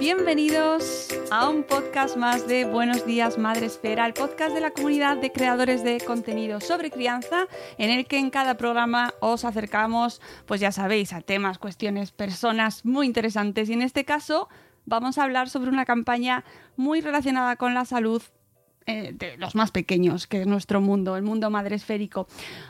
[0.00, 5.18] Bienvenidos a un podcast más de Buenos Días Madre Esfera, el podcast de la comunidad
[5.18, 10.58] de creadores de contenido sobre crianza, en el que en cada programa os acercamos, pues
[10.58, 13.68] ya sabéis, a temas, cuestiones, personas muy interesantes.
[13.68, 14.48] Y en este caso
[14.86, 16.44] vamos a hablar sobre una campaña
[16.76, 18.22] muy relacionada con la salud
[18.86, 22.26] eh, de los más pequeños, que es nuestro mundo, el mundo madre esférico.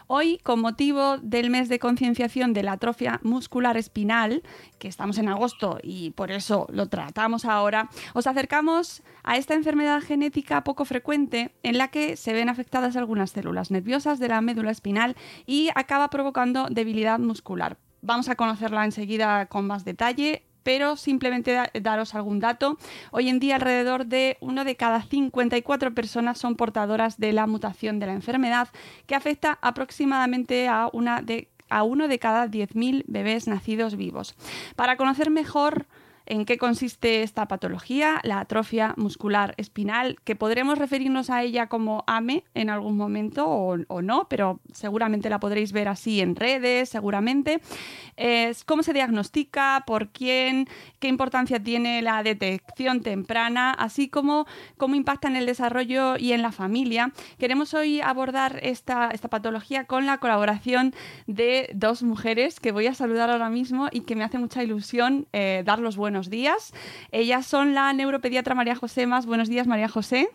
[0.06, 4.42] Hoy, con motivo del mes de concienciación de la atrofia muscular espinal,
[4.78, 10.02] que estamos en agosto y por eso lo tratamos ahora, os acercamos a esta enfermedad
[10.02, 14.72] genética poco frecuente en la que se ven afectadas algunas células nerviosas de la médula
[14.72, 17.78] espinal y acaba provocando debilidad muscular.
[18.02, 22.78] Vamos a conocerla enseguida con más detalle pero simplemente da- daros algún dato.
[23.10, 27.98] Hoy en día alrededor de uno de cada 54 personas son portadoras de la mutación
[27.98, 28.68] de la enfermedad
[29.06, 30.90] que afecta aproximadamente a,
[31.70, 34.34] a uno de cada 10.000 bebés nacidos vivos.
[34.76, 35.86] Para conocer mejor
[36.26, 42.04] en qué consiste esta patología, la atrofia muscular espinal, que podremos referirnos a ella como
[42.06, 47.60] AME en algún momento o, no, pero seguramente la podréis ver así en redes, seguramente.
[48.16, 54.94] Es cómo se diagnostica, por quién, qué importancia tiene la detección temprana, así como cómo
[54.94, 57.12] impacta en el desarrollo y en la familia.
[57.38, 60.94] Queremos hoy abordar esta, esta patología con la colaboración
[61.26, 65.26] de dos mujeres que voy a saludar ahora mismo y que me hace mucha ilusión
[65.32, 66.72] eh, dar los buenos días.
[67.12, 69.26] Ellas son la neuropediatra María José Más.
[69.26, 70.28] Buenos días, María José.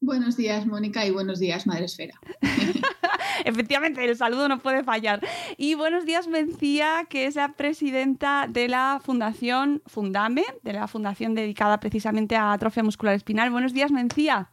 [0.00, 2.14] Buenos días, Mónica, y buenos días, Madre Esfera.
[3.44, 5.20] Efectivamente, el saludo no puede fallar.
[5.56, 11.34] Y buenos días, Mencía, que es la presidenta de la Fundación Fundame, de la fundación
[11.34, 13.50] dedicada precisamente a atrofia muscular espinal.
[13.50, 14.50] Buenos días, Mencía.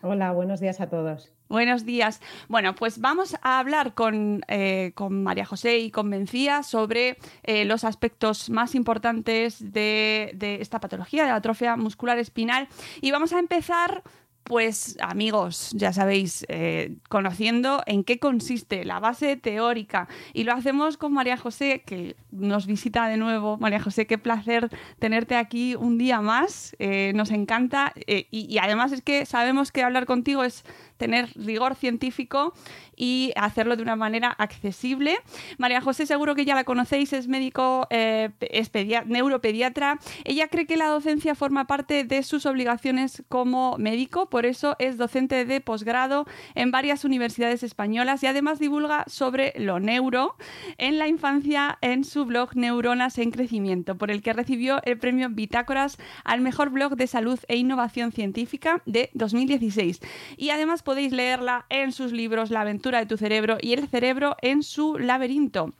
[0.00, 1.30] Hola, buenos días a todos.
[1.50, 2.20] Buenos días.
[2.46, 7.64] Bueno, pues vamos a hablar con, eh, con María José y con Mencía sobre eh,
[7.64, 12.68] los aspectos más importantes de, de esta patología, de la atrofia muscular espinal.
[13.00, 14.04] Y vamos a empezar
[14.44, 20.08] pues amigos, ya sabéis, eh, conociendo en qué consiste la base teórica.
[20.32, 23.58] Y lo hacemos con María José, que nos visita de nuevo.
[23.58, 24.68] María José, qué placer
[24.98, 26.74] tenerte aquí un día más.
[26.80, 27.92] Eh, nos encanta.
[28.06, 30.64] y además es que sabemos que hablar contigo es
[31.00, 32.52] tener rigor científico
[32.94, 35.16] y hacerlo de una manera accesible.
[35.56, 39.98] María José, seguro que ya la conocéis, es médico, eh, es pedia- neuropediatra.
[40.24, 44.98] Ella cree que la docencia forma parte de sus obligaciones como médico, por eso es
[44.98, 50.36] docente de posgrado en varias universidades españolas y además divulga sobre lo neuro
[50.76, 55.30] en la infancia en su blog Neuronas en Crecimiento, por el que recibió el premio
[55.30, 60.00] Bitácoras al mejor blog de salud e innovación científica de 2016.
[60.36, 64.34] Y además podéis leerla en sus libros La aventura de tu cerebro y El cerebro
[64.42, 65.72] en su laberinto.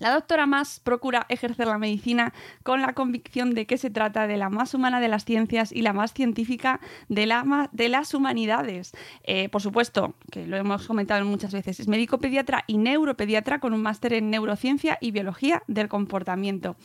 [0.00, 4.36] La doctora Más procura ejercer la medicina con la convicción de que se trata de
[4.36, 6.78] la más humana de las ciencias y la más científica
[7.08, 8.92] de las humanidades.
[9.22, 13.72] Eh, por supuesto, que lo hemos comentado muchas veces, es médico pediatra y neuropediatra con
[13.72, 16.76] un máster en neurociencia y biología del comportamiento.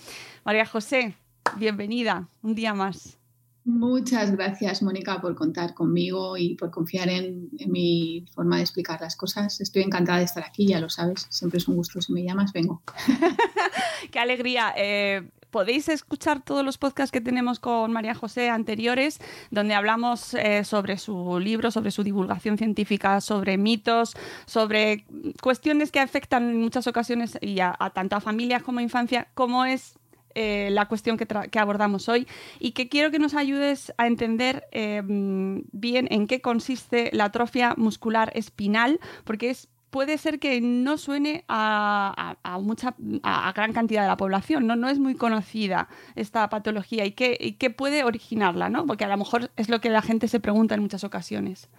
[0.45, 1.17] María José,
[1.57, 3.19] bienvenida un día más.
[3.65, 9.15] Muchas gracias, Mónica, por contar conmigo y por confiar en, mi forma de explicar las
[9.15, 9.61] cosas.
[9.61, 11.27] Estoy encantada de estar aquí, ya lo sabes.
[11.29, 12.01] Siempre es un gusto.
[12.01, 12.81] Si me llamas, vengo.
[14.11, 14.73] Qué alegría.
[14.75, 20.65] Eh, podéis escuchar todos los podcasts que tenemos con María José anteriores, donde hablamos eh,
[20.65, 24.13] sobre su libro, sobre su divulgación científica, sobre mitos,
[24.45, 25.05] sobre
[25.41, 29.29] cuestiones que afectan en muchas ocasiones y a, a tanto a familias como a infancia,
[29.35, 29.97] como es
[30.35, 32.27] eh, la cuestión que, abordamos hoy
[32.59, 37.75] y que quiero que nos ayudes a entender em, bien en qué consiste la atrofia
[37.77, 44.07] muscular espinal, porque es puede ser que no suene a, mucha, a, gran cantidad de
[44.07, 44.75] la población, ¿no?
[44.75, 48.87] No es muy conocida esta patología y qué, qué puede originarla, ¿no?
[48.87, 51.69] Porque a lo mejor es lo que la gente se pregunta en muchas ocasiones.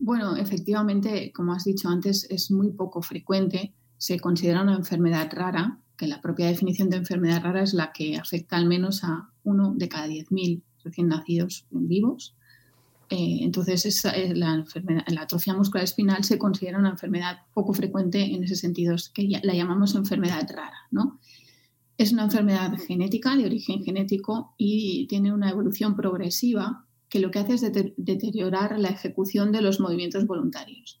[0.00, 3.72] Bueno, efectivamente, como has dicho antes, es muy poco frecuente.
[3.98, 8.16] Se considera una enfermedad rara, que la propia definición de enfermedad rara es la que
[8.16, 12.34] afecta al menos a uno de cada 10.000 recién nacidos vivos.
[13.08, 14.04] Eh, entonces,
[14.34, 14.64] la,
[15.06, 19.28] la atrofia muscular espinal se considera una enfermedad poco frecuente en ese sentido, es que
[19.42, 20.88] la llamamos enfermedad rara.
[20.90, 21.18] ¿no?
[21.98, 27.38] Es una enfermedad genética, de origen genético, y tiene una evolución progresiva que lo que
[27.38, 27.62] hace es
[27.96, 31.00] deteriorar la ejecución de los movimientos voluntarios.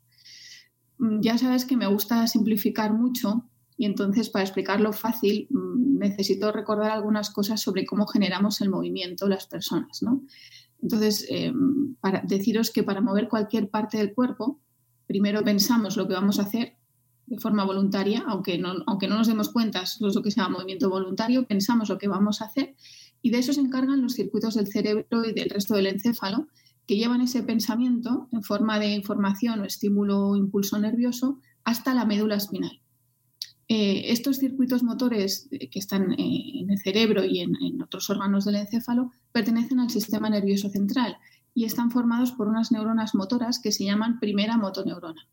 [0.98, 3.44] Mm, ya sabes que me gusta simplificar mucho
[3.76, 9.28] y entonces para explicarlo fácil mm, necesito recordar algunas cosas sobre cómo generamos el movimiento
[9.28, 10.02] las personas.
[10.02, 10.22] ¿no?
[10.82, 11.52] Entonces, eh,
[12.00, 14.60] para deciros que para mover cualquier parte del cuerpo,
[15.06, 16.76] primero pensamos lo que vamos a hacer
[17.26, 20.58] de forma voluntaria, aunque no, aunque no nos demos cuenta, es lo que se llama
[20.58, 22.76] movimiento voluntario, pensamos lo que vamos a hacer
[23.20, 26.46] y de eso se encargan los circuitos del cerebro y del resto del encéfalo
[26.86, 32.04] que llevan ese pensamiento en forma de información o estímulo o impulso nervioso hasta la
[32.04, 32.80] médula espinal.
[33.68, 38.44] Eh, estos circuitos motores eh, que están eh, en el cerebro y en, otros órganos
[38.44, 41.16] del encéfalo pertenecen al sistema nervioso central
[41.52, 45.26] y están formados por unas neuronas motoras que se llaman primera motoneurona.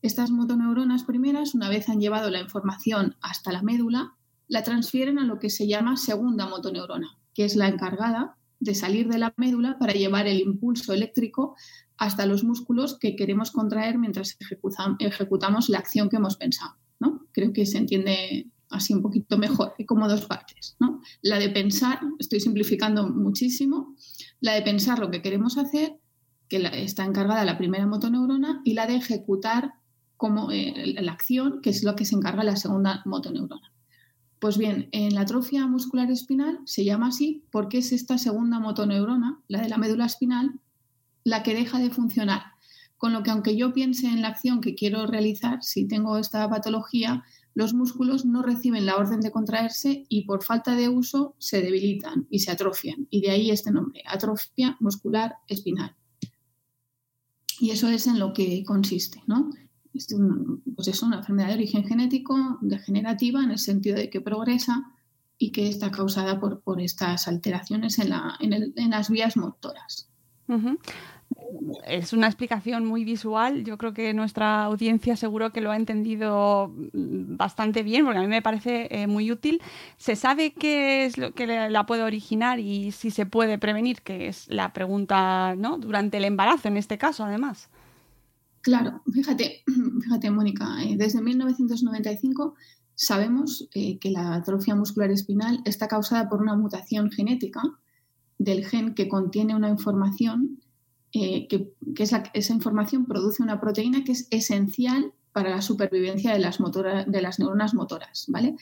[0.00, 4.14] Estas motoneuronas primeras, una vez han llevado la información hasta la médula,
[4.46, 9.08] la transfieren a lo que se llama segunda motoneurona, que es la encargada de salir
[9.08, 11.56] de la médula para llevar el impulso eléctrico
[11.96, 14.36] hasta los músculos que queremos contraer mientras
[15.00, 16.81] ejecutamos la acción que hemos pensado.
[17.32, 20.76] Creo que se entiende así un poquito mejor, hay como dos partes.
[21.20, 23.94] La de pensar, estoy simplificando muchísimo,
[24.40, 25.98] la de pensar lo que queremos hacer,
[26.48, 29.74] que está encargada la primera motoneurona, y la de ejecutar
[30.16, 33.72] como, eh, la acción, que es lo que se encarga la segunda motoneurona.
[34.38, 39.40] Pues bien, en la atrofia muscular espinal se llama así porque es esta segunda motoneurona,
[39.48, 40.60] la de la médula espinal,
[41.24, 42.51] la que deja de funcionar
[43.02, 46.48] con lo que aunque yo piense en la acción que quiero realizar, si tengo esta
[46.48, 51.60] patología, los músculos no reciben la orden de contraerse y por falta de uso se
[51.60, 53.08] debilitan y se atrofian.
[53.10, 55.96] Y de ahí este nombre, atrofia muscular espinal.
[57.58, 59.50] Y eso es en lo que consiste, ¿no?
[59.92, 60.06] Es
[60.76, 64.92] pues es una enfermedad de origen genético, degenerativa, en el sentido de que progresa
[65.38, 68.10] y que está causada por, estas alteraciones en,
[68.90, 70.08] las vías motoras
[71.86, 73.64] es una explicación muy visual.
[73.64, 78.22] Yo creo que nuestra audiencia seguro que lo ha entendido mm, bastante bien, porque a
[78.22, 79.60] mí me parece eh, muy útil.
[79.96, 84.02] ¿Se sabe qué es lo que la puede originar y si se puede prevenir?
[84.02, 85.78] Que es la pregunta, ¿no?
[85.78, 87.68] Durante el embarazo, en este caso, además.
[88.60, 89.64] Claro, fíjate,
[90.02, 92.54] fíjate, Mónica, eh, desde 1995
[92.94, 97.62] sabemos eh, que la atrofia muscular espinal está causada por una mutación genética
[98.38, 100.61] del gen que contiene una información
[101.12, 106.58] eh, que, esa información produce una proteína que es esencial para la supervivencia de las,
[107.38, 108.26] neuronas motoras.
[108.28, 108.56] ¿vale?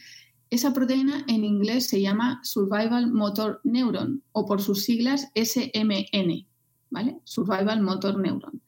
[0.51, 6.47] Esa proteína en inglés se llama Survival Motor Neuron o por sus siglas SMN,
[6.91, 7.21] ¿vale?
[7.25, 8.63] Survival Motor Neuron.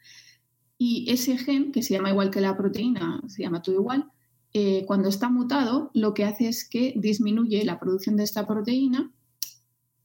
[0.78, 4.10] Y ese gen, que se llama igual que la proteína, se llama todo igual,
[4.52, 9.10] eh, cuando está mutado, lo que hace es que disminuye la producción de esta proteína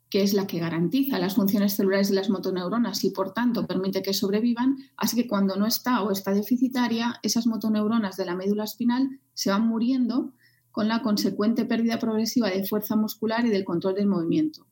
[0.09, 4.01] que es la que garantiza las funciones celulares de las motoneuronas y por tanto permite
[4.01, 8.63] que sobrevivan, así que cuando no está o está deficitaria, esas motoneuronas de la médula
[8.63, 10.33] espinal se van muriendo
[10.71, 14.67] con la consecuente pérdida progresiva de fuerza muscular y del control del movimiento.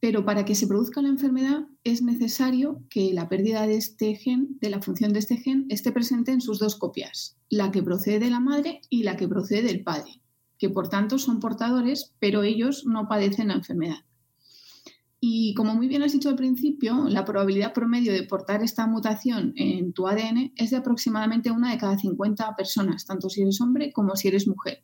[0.00, 4.58] Pero para que se produzca la enfermedad es necesario que la pérdida de este gen,
[4.60, 8.18] de la función de este gen, esté presente en sus dos copias, la que procede
[8.18, 10.20] de la madre y la que procede del padre,
[10.58, 14.04] que por tanto son portadores, pero ellos no padecen la enfermedad.
[15.22, 19.52] Y como muy bien has dicho al principio, la probabilidad promedio de portar esta mutación
[19.56, 23.92] en tu ADN es de aproximadamente una de cada 50 personas, tanto si eres hombre
[23.92, 24.82] como si eres mujer.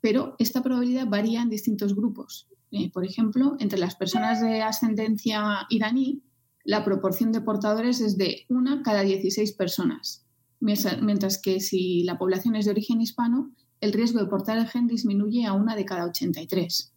[0.00, 2.48] Pero esta probabilidad varía en distintos grupos.
[2.70, 6.22] Eh, por ejemplo, entre las personas de ascendencia iraní,
[6.64, 10.26] la proporción de portadores es de una cada 16 personas,
[10.60, 14.86] mientras que si la población es de origen hispano, el riesgo de portar el gen
[14.86, 16.92] disminuye a una de cada 83.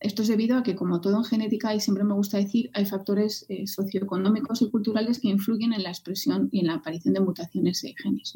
[0.00, 2.86] Esto es debido a que, como todo en genética, y siempre me gusta decir, hay
[2.86, 7.20] factores eh, socioeconómicos y culturales que influyen en la expresión y en la aparición de
[7.20, 8.32] mutaciones de genes.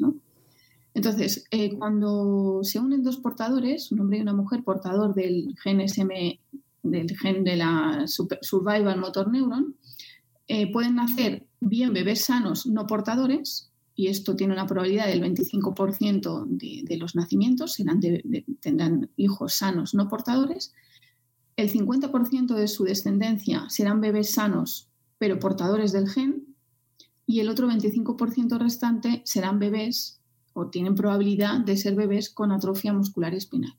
[0.93, 5.81] Entonces, eh, cuando se unen dos portadores, un hombre y una mujer portador del gen
[5.81, 6.39] SM,
[6.83, 9.75] del gen de la Survival Motor Neuron,
[10.47, 16.45] eh, pueden nacer bien bebés sanos no portadores, y esto tiene una probabilidad del 25%
[16.47, 17.77] de, los nacimientos,
[18.59, 20.73] tendrán hijos sanos no portadores.
[21.55, 26.55] El 50% de su descendencia serán bebés sanos, pero portadores del gen,
[27.25, 30.19] y el otro 25% restante serán bebés
[30.53, 33.75] o tienen probabilidad de ser bebés con atrofia muscular espinal.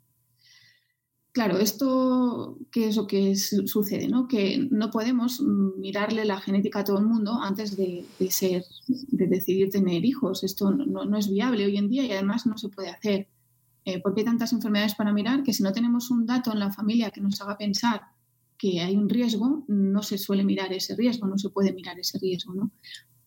[1.32, 4.08] Claro, esto, ¿qué es lo que sucede?
[4.08, 4.26] ¿no?
[4.26, 9.68] Que no podemos mirarle la genética a todo el mundo antes de, ser, de decidir
[9.68, 10.44] tener hijos.
[10.44, 13.28] Esto no, es viable hoy en día y además no se puede hacer.
[13.88, 16.72] Eh, porque hay tantas enfermedades para mirar que si no tenemos un dato en la
[16.72, 18.02] familia que nos haga pensar
[18.58, 22.18] que hay un riesgo, no se suele mirar ese riesgo, no se puede mirar ese
[22.18, 22.52] riesgo.
[22.52, 22.72] ¿no?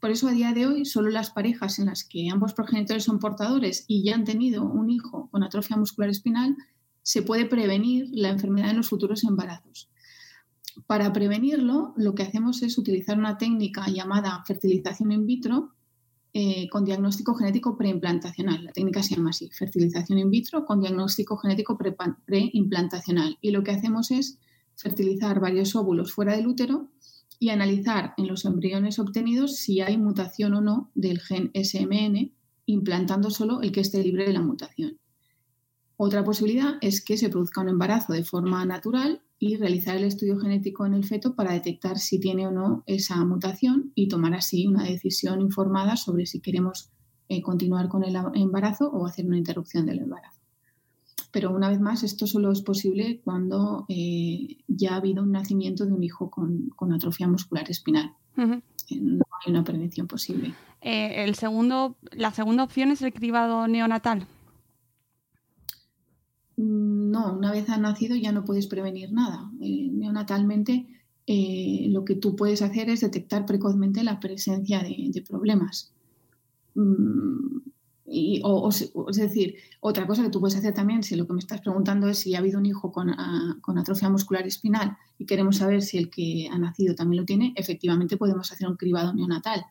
[0.01, 3.19] Por eso a día de hoy solo las parejas en las que ambos progenitores son
[3.19, 6.57] portadores y ya han tenido un hijo con atrofia muscular espinal
[7.03, 9.89] se puede prevenir la enfermedad en los futuros embarazos.
[10.87, 15.73] Para prevenirlo, lo que hacemos es utilizar una técnica llamada fertilización in vitro
[16.31, 18.63] eh, con diagnóstico genético preimplantacional.
[18.65, 21.77] La técnica se llama así, fertilización in vitro con diagnóstico genético
[22.25, 23.37] preimplantacional.
[23.41, 24.37] Y lo que hacemos es
[24.75, 26.87] fertilizar varios óvulos fuera del útero
[27.39, 32.31] y analizar en los embriones obtenidos si hay mutación o no del gen SMN,
[32.65, 34.99] implantando solo el que esté libre de la mutación.
[35.97, 40.37] Otra posibilidad es que se produzca un embarazo de forma natural y realizar el estudio
[40.37, 44.67] genético en el feto para detectar si tiene o no esa mutación y tomar así
[44.67, 46.91] una decisión informada sobre si queremos
[47.29, 50.41] eh, continuar con el embarazo o hacer una interrupción del embarazo.
[51.31, 55.85] Pero una vez más, esto solo es posible cuando eh, ya ha habido un nacimiento
[55.85, 58.13] de un hijo con, atrofia muscular espinal.
[58.35, 58.55] No
[58.89, 60.53] hay una prevención posible.
[60.81, 64.25] Eh, el segundo, la segunda opción es el cribado neonatal.
[66.61, 69.49] No, una vez ha nacido ya no puedes prevenir nada.
[69.61, 70.87] Eh, neonatalmente
[71.25, 75.93] eh, lo que tú puedes hacer es detectar precozmente la presencia de, problemas.
[76.75, 77.59] Mm,
[78.43, 81.61] o, es decir, otra cosa que tú puedes hacer también, si lo que me estás
[81.61, 85.81] preguntando es si ha habido un hijo ah, con, atrofia muscular espinal y queremos saber
[85.81, 89.63] si el que ha nacido también lo tiene, efectivamente podemos hacer un cribado neonatal,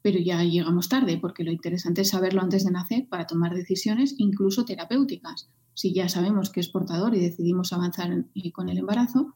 [0.00, 4.14] pero ya llegamos tarde porque lo interesante es saberlo antes de nacer para tomar decisiones
[4.18, 9.34] incluso terapéuticas si ya sabemos que es portador y decidimos avanzar eh, con el embarazo,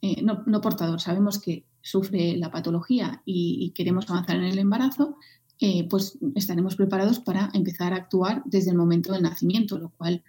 [0.00, 5.16] eh, no, portador, sabemos que sufre la patología y, queremos avanzar en el embarazo,
[5.60, 10.22] eh, pues estaremos preparados para empezar a actuar desde el momento del nacimiento, lo cual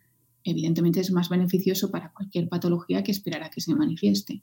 [0.44, 4.41] evidentemente es más beneficioso para cualquier patología que esperar a que se manifieste.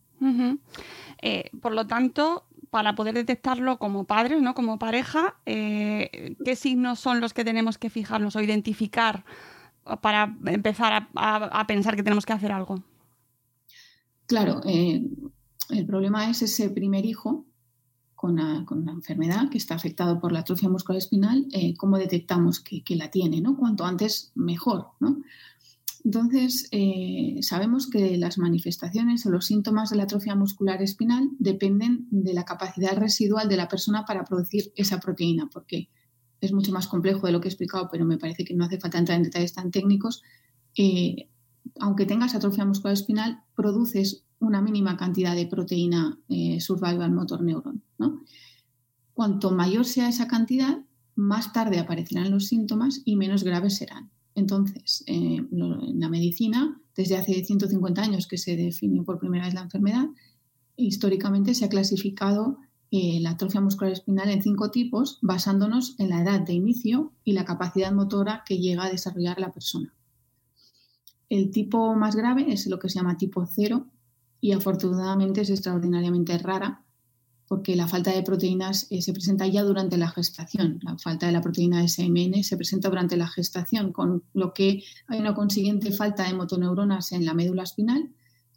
[1.60, 4.54] por lo tanto, para poder detectarlo como padres, ¿no?
[4.54, 9.24] como pareja, ¿qué signos son los que tenemos que fijarnos o identificar
[10.00, 12.82] para empezar a, pensar que tenemos que hacer algo?
[14.26, 15.06] Claro, eh,
[15.70, 17.46] el problema es ese primer hijo
[18.14, 22.82] con una, enfermedad que está afectado por la atrofia muscular espinal, eh, cómo detectamos que,
[22.96, 23.54] la tiene, ¿no?
[23.54, 24.92] Cuanto antes, mejor.
[26.04, 32.06] Entonces, eh, sabemos que las manifestaciones o los síntomas de la atrofia muscular espinal dependen
[32.10, 35.90] de la capacidad residual de la persona para producir esa proteína, porque
[36.44, 38.78] es mucho más complejo de lo que he explicado, pero me parece que no hace
[38.78, 40.22] falta entrar en detalles tan técnicos.
[40.76, 41.28] Eh,
[41.80, 47.82] aunque tengas atrofia muscular espinal, produces una mínima cantidad de proteína eh, survival motor neuron.
[49.14, 50.84] Cuanto mayor sea esa cantidad,
[51.14, 54.10] más tarde aparecerán los síntomas y menos graves serán.
[54.34, 59.54] Entonces, eh, en la medicina, desde hace 150 años que se definió por primera vez
[59.54, 60.06] la enfermedad,
[60.76, 62.58] históricamente se ha clasificado
[62.96, 67.32] eh, la atrofia muscular espinal en cinco tipos, basándonos en la edad de inicio y
[67.32, 69.92] la capacidad motora que llega a desarrollar la persona.
[71.28, 73.88] El tipo más grave es lo que se llama tipo cero
[74.40, 76.84] y afortunadamente es extraordinariamente rara
[77.48, 80.78] porque la falta de proteínas eh, se presenta ya durante la gestación.
[80.82, 85.18] La falta de la proteína SMN se presenta durante la gestación, con lo que hay
[85.18, 88.08] una consiguiente falta de motoneuronas en la médula espinal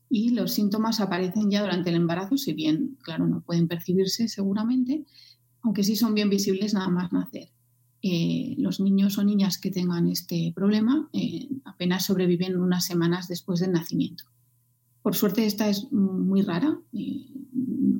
[0.09, 5.05] y los síntomas aparecen ya durante el embarazo, si bien, claro, no pueden percibirse seguramente,
[5.61, 7.49] aunque sí son bien visibles nada más nacer.
[8.01, 13.59] Eh, los niños o niñas que tengan este problema eh, apenas sobreviven unas semanas después
[13.59, 14.23] del nacimiento.
[15.01, 17.25] Por suerte esta es muy rara, eh,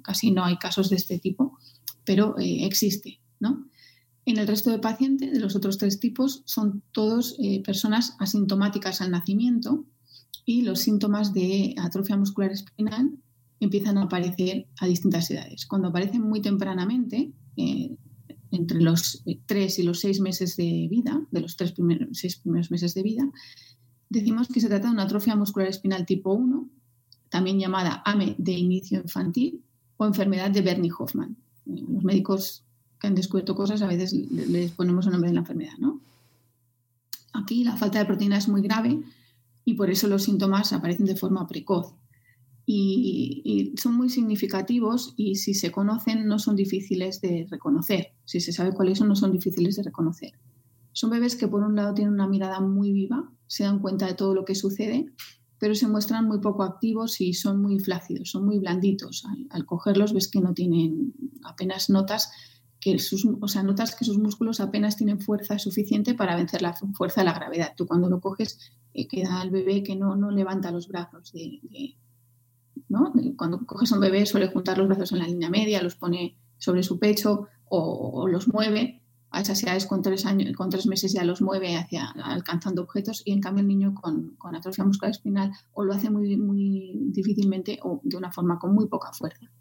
[0.04, 1.58] casi no hay casos de este tipo,
[2.06, 3.20] pero existe.
[3.40, 3.66] ¿no?
[4.26, 9.12] En el resto de pacientes, de los otros tres tipos, son todos personas asintomáticas al
[9.12, 9.86] nacimiento,
[10.48, 13.12] y los síntomas de atrofia muscular espinal
[13.60, 15.66] empiezan a aparecer a distintas edades.
[15.66, 17.98] Cuando aparecen muy tempranamente, eh,
[18.52, 22.72] entre los tres y los seis meses de vida, de los tres primeros, seis primeros
[22.72, 23.30] meses de vida,
[24.08, 26.70] decimos que se trata de una atrofia muscular espinal tipo 1,
[27.28, 29.62] también llamada AME de inicio infantil
[29.98, 31.36] o enfermedad de Bernie-Hoffman.
[31.66, 32.64] Los médicos
[33.02, 35.78] que han descubierto cosas a veces les ponemos el nombre de la enfermedad.
[35.78, 36.00] ¿no?
[37.34, 38.98] Aquí la falta de proteína es muy grave
[39.68, 41.94] y por eso los síntomas aparecen de forma precoz.
[42.66, 48.14] Y, son muy significativos y si se conocen no son difíciles de reconocer.
[48.24, 50.32] Si se sabe cuáles son, no son difíciles de reconocer.
[50.94, 54.14] Son bebés que por un lado tienen una mirada muy viva, se dan cuenta de
[54.14, 55.12] todo lo que sucede,
[55.60, 59.26] pero se muestran muy poco activos y son muy flácidos, son muy blanditos.
[59.50, 62.32] Al, cogerlos ves que no tienen apenas notas
[63.42, 67.26] o sea, notas que sus músculos apenas tienen fuerza suficiente para vencer la fuerza de
[67.26, 67.74] la gravedad.
[67.76, 71.34] Tú cuando lo coges eh, queda el bebé que no, no levanta los brazos.
[72.90, 73.14] ¿no?
[73.36, 76.38] Cuando coges a un bebé suele juntar los brazos en la línea media, los pone
[76.58, 81.14] sobre su pecho o los mueve a esas edades con tres, años, con tres meses
[81.14, 85.12] ya los mueve hacia alcanzando objetos y en cambio el niño con, con atrofia muscular
[85.12, 89.52] espinal o lo hace muy, muy difícilmente o de una forma con muy poca fuerza.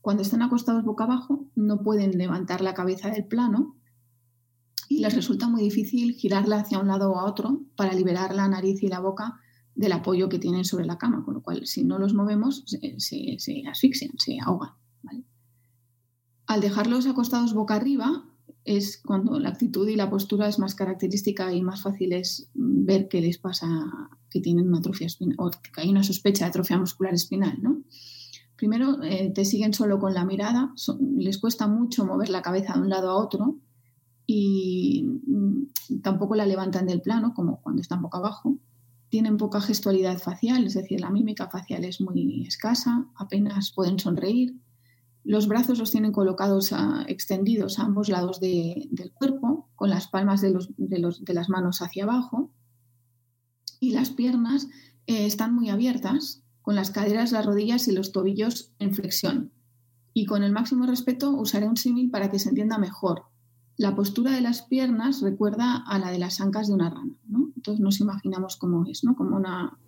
[0.00, 3.76] Cuando están acostados boca abajo no pueden levantar la cabeza del plano
[4.88, 8.48] y les resulta muy difícil girarla hacia un lado o a otro para liberar la
[8.48, 9.40] nariz y la boca
[9.74, 12.98] del apoyo que tienen sobre la cama, con lo cual si no los movemos se,
[12.98, 14.70] se, asfixian, se ahogan.
[16.46, 18.24] Al dejarlos acostados boca arriba,
[18.64, 23.08] es cuando la actitud y la postura es más característica y más fácil es ver
[23.08, 23.66] qué les pasa,
[24.30, 27.82] que tienen una atrofia o que hay una sospecha de atrofia muscular espinal, ¿no?
[28.58, 30.74] Primero, eh, te siguen solo con la mirada,
[31.16, 33.56] les cuesta mucho mover la cabeza de un lado a otro
[34.26, 38.58] y mm, tampoco la levantan del plano, como cuando están boca abajo.
[39.10, 44.56] Tienen poca gestualidad facial, es decir, la mímica facial es muy escasa, apenas pueden sonreír,
[45.22, 46.74] los brazos los tienen colocados
[47.06, 50.52] extendidos a ambos lados del cuerpo, con las palmas de,
[51.34, 52.50] las manos hacia abajo.
[53.78, 54.68] Y las piernas
[55.06, 59.52] eh, están muy abiertas, con las caderas, las rodillas y los tobillos en flexión.
[60.12, 63.22] Y con el máximo respeto usaré un símil para que se entienda mejor.
[63.78, 67.14] La postura de las piernas recuerda a la de las ancas de una rana.
[67.56, 69.16] Entonces nos imaginamos cómo es, ¿no?
[69.16, 69.78] como una,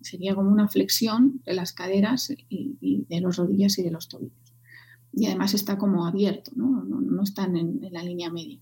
[0.00, 4.52] sería como una flexión de las caderas y de las rodillas y de los tobillos
[5.12, 8.58] y además está como abierto, no, no, están en, la línea media.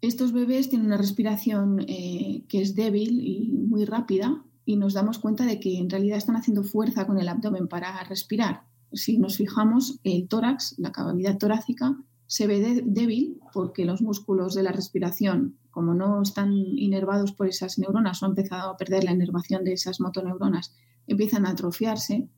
[0.00, 5.18] Estos bebés tienen una respiración eh, que es débil y muy rápida y nos damos
[5.18, 8.64] cuenta de que en realidad están haciendo fuerza con el abdomen para respirar.
[8.92, 14.62] Si nos fijamos, el tórax, la cavidad torácica, se ve débil porque los músculos de
[14.62, 19.12] la respiración, como no están inervados por esas neuronas o han empezado a perder la
[19.12, 20.74] inervación de esas motoneuronas,
[21.06, 22.28] empiezan a atrofiarse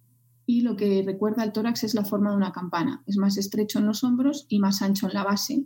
[0.46, 3.02] y lo que recuerda al tórax es la forma de una campana.
[3.08, 5.64] Es más estrecho en los hombros y más ancho en la base.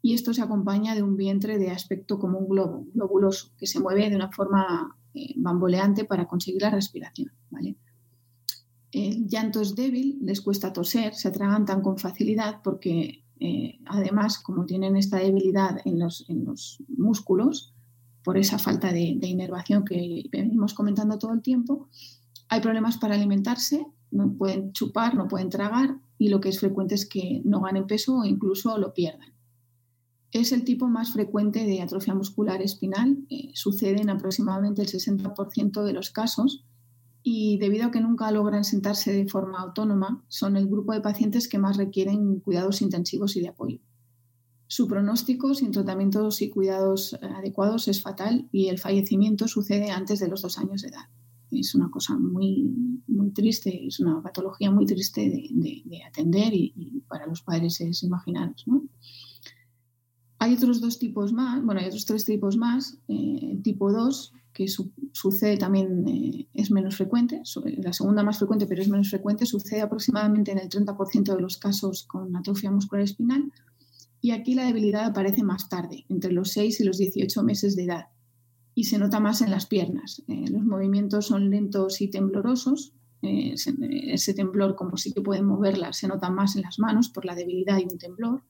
[0.00, 3.80] Y esto se acompaña de un vientre de aspecto como un globo, globuloso, que se
[3.80, 7.32] mueve de una forma eh, bamboleante para conseguir la respiración.
[8.92, 14.66] El llanto es débil, les cuesta toser, se atragantan con facilidad porque eh, además, como
[14.66, 17.74] tienen esta debilidad en los, en los músculos,
[18.22, 21.88] por esa falta de inervación que venimos comentando todo el tiempo,
[22.48, 26.94] hay problemas para alimentarse no pueden chupar, no pueden tragar y lo que es frecuente
[26.94, 29.32] es que no ganen peso o incluso lo pierdan.
[30.32, 35.82] Es el tipo más frecuente de atrofia muscular espinal, eh, sucede en aproximadamente el 60%
[35.82, 36.64] de los casos
[37.22, 41.48] y debido a que nunca logran sentarse de forma autónoma, son el grupo de pacientes
[41.48, 43.78] que más requieren cuidados intensivos y de apoyo.
[44.68, 50.28] Su pronóstico sin tratamientos y cuidados adecuados es fatal y el fallecimiento sucede antes de
[50.28, 51.08] los dos años de edad
[51.58, 57.26] es una cosa muy, muy triste, es una patología muy triste de, atender y, para
[57.26, 58.66] los padres es imaginaros.
[58.66, 58.84] ¿no?
[60.40, 62.98] Hay otros dos tipos más, bueno, hay otros tres tipos más.
[63.06, 64.66] Eh, tipo 2, que
[65.12, 67.42] sucede también, eh, es menos frecuente,
[67.76, 71.58] la segunda más frecuente, pero es menos frecuente, sucede aproximadamente en el 30% de los
[71.58, 73.52] casos con atrofia muscular espinal.
[74.20, 77.84] Y aquí la debilidad aparece más tarde, entre los 6 y los 18 meses de
[77.84, 78.06] edad
[78.74, 80.22] y se nota más en las piernas.
[80.28, 82.94] Eh, los movimientos son lentos y temblorosos.
[83.22, 87.24] Eh, ese temblor, como sí que pueden moverlas, se nota más en las manos por
[87.24, 88.42] la debilidad y un temblor.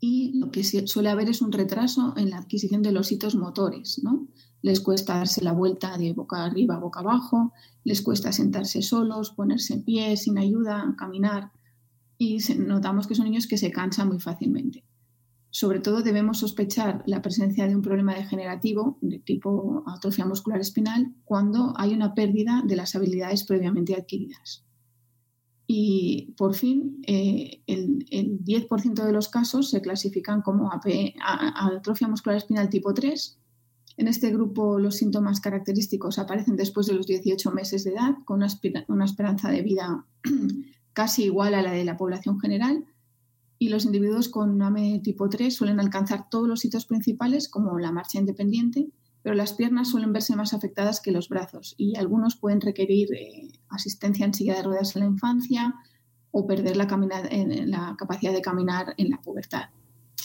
[0.00, 4.00] Y lo que suele haber es un retraso en la adquisición de los hitos motores.
[4.02, 4.28] ¿no?
[4.62, 7.52] Les cuesta darse la vuelta de boca arriba a boca abajo,
[7.84, 11.52] les cuesta sentarse solos, ponerse en pie sin ayuda, caminar.
[12.16, 14.84] Y notamos que son niños que se cansan muy fácilmente.
[15.50, 21.14] Sobre todo debemos sospechar la presencia de un problema degenerativo de tipo atrofia muscular espinal
[21.24, 24.67] cuando hay una pérdida de las habilidades previamente adquiridas.
[25.70, 28.06] Y por fin eh, el,
[28.42, 33.38] 10% de los casos se clasifican como atrofia muscular espinal tipo 3.
[33.98, 38.42] En este grupo los síntomas característicos aparecen después de los 18 meses de edad, con
[38.88, 40.06] una, esperanza de vida
[40.94, 42.86] casi igual a la de la población general.
[43.58, 47.92] Y los individuos con AME tipo 3 suelen alcanzar todos los hitos principales, como la
[47.92, 48.88] marcha independiente,
[49.28, 53.52] pero las piernas suelen verse más afectadas que los brazos y algunos pueden requerir eh,
[53.68, 55.74] asistencia en silla de ruedas en la infancia
[56.30, 59.64] o perder la, capacidad de caminar en la pubertad.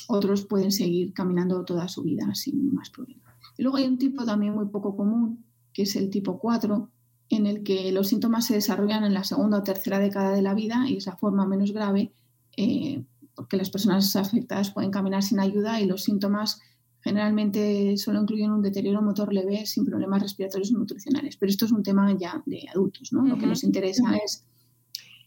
[0.08, 3.36] Otros pueden seguir caminando toda su vida sin más problemas.
[3.58, 6.90] Y luego hay un tipo también muy poco común, que es el tipo 4,
[7.28, 10.54] en el que los síntomas se desarrollan en la segunda o tercera década de la
[10.54, 12.14] vida y es la forma menos grave,
[12.56, 13.04] eh,
[13.36, 16.62] porque las personas afectadas pueden caminar sin ayuda y los síntomas
[17.04, 21.36] generalmente solo incluyen un deterioro motor leve sin problemas respiratorios o nutricionales.
[21.36, 23.26] Pero esto es un tema ya de adultos, ¿no?
[23.26, 24.46] Lo que nos interesa es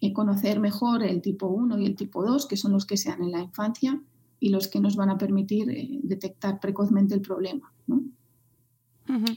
[0.00, 3.22] eh, conocer mejor el tipo 1 y el tipo 2, que son los que sean
[3.22, 4.00] en la infancia
[4.40, 7.70] y los que nos van a permitir eh, detectar precozmente el problema.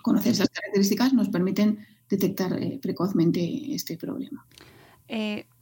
[0.01, 4.45] Conocer esas características nos permiten detectar eh, precozmente este problema.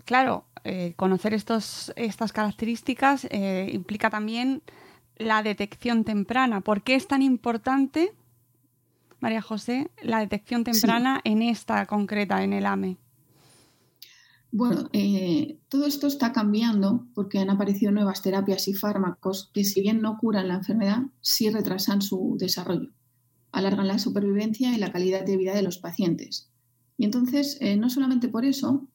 [0.06, 0.46] claro,
[0.96, 3.28] conocer estos, estas características
[3.72, 4.62] implica también
[5.20, 6.62] la detección temprana.
[6.62, 8.14] ¿Por qué es tan importante,
[9.20, 12.98] María José, la detección temprana en esta concreta, en el AME?
[14.52, 19.82] Bueno, eh, todo esto está cambiando porque han aparecido nuevas terapias y fármacos que si
[19.82, 22.92] bien no curan la enfermedad, sí retrasan su desarrollo,
[23.52, 26.50] alargan la supervivencia y la calidad de vida de los pacientes.
[26.98, 28.88] Y entonces, eh, no solamente por eso,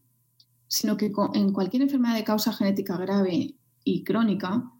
[0.68, 3.54] sino que en cualquier enfermedad de causa genética grave
[3.84, 4.72] y crónica,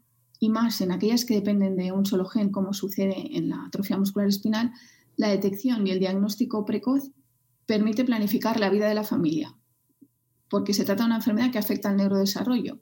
[0.43, 3.97] y más en aquellas que dependen de un solo gen, como sucede en la atrofia
[3.97, 4.73] muscular espinal,
[5.15, 7.11] la detección y el diagnóstico precoz
[7.65, 9.55] permite planificar la vida de la familia,
[10.49, 12.81] porque se trata de una enfermedad que afecta al neurodesarrollo.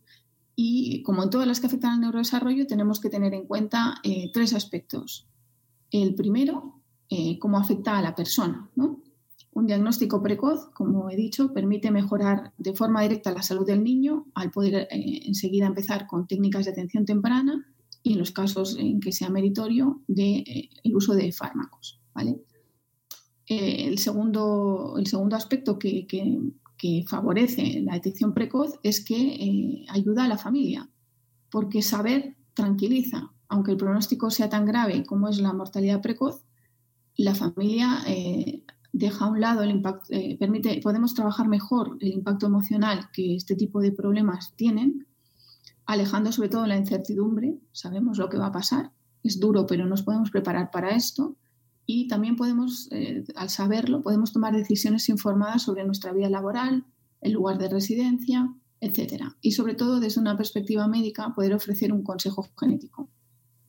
[0.55, 4.31] Y como en todas las que afectan al neurodesarrollo, tenemos que tener en cuenta eh,
[4.33, 5.27] tres aspectos.
[5.91, 8.71] El primero, eh, cómo afecta a la persona.
[8.75, 9.03] ¿no?
[9.53, 14.27] Un diagnóstico precoz, como he dicho, permite mejorar de forma directa la salud del niño
[14.33, 17.67] al poder eh, enseguida empezar con técnicas de atención temprana
[18.01, 21.99] y en los casos en que sea meritorio eh, el uso de fármacos.
[22.13, 22.41] ¿vale?
[23.45, 30.23] Eh, el, segundo, el segundo aspecto que, que, favorece la detección precoz es que ayuda
[30.23, 30.89] a la familia,
[31.51, 33.33] porque saber tranquiliza.
[33.49, 36.41] Aunque el pronóstico sea tan grave como es la mortalidad precoz,
[37.17, 37.99] la familia
[38.93, 43.35] deja a un lado el impacto, eh, permite, podemos trabajar mejor el impacto emocional que
[43.35, 45.07] este tipo de problemas tienen,
[45.85, 48.91] alejando sobre todo la incertidumbre, sabemos lo que va a pasar,
[49.23, 51.35] es duro, pero nos podemos preparar para esto
[51.85, 56.85] y también podemos, eh, al saberlo, podemos tomar decisiones informadas sobre nuestra vida laboral,
[57.21, 59.25] el lugar de residencia, etc.
[59.41, 63.09] Y sobre todo desde una perspectiva médica, poder ofrecer un consejo genético,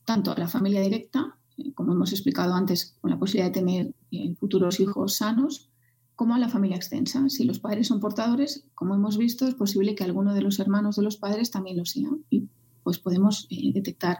[0.05, 1.37] tanto a la familia directa
[1.75, 5.69] como hemos explicado antes, con la posibilidad de tener eh, futuros hijos sanos,
[6.15, 7.27] como a la familia extensa.
[7.29, 10.95] Si los padres son portadores, como hemos visto, es posible que alguno de los hermanos
[10.95, 12.09] de los padres también lo sea.
[12.29, 12.47] Y
[12.83, 14.19] pues podemos eh, detectar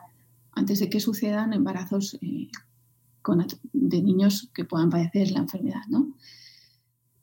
[0.52, 2.50] antes de que sucedan embarazos eh,
[3.74, 5.84] de niños que puedan padecer la enfermedad.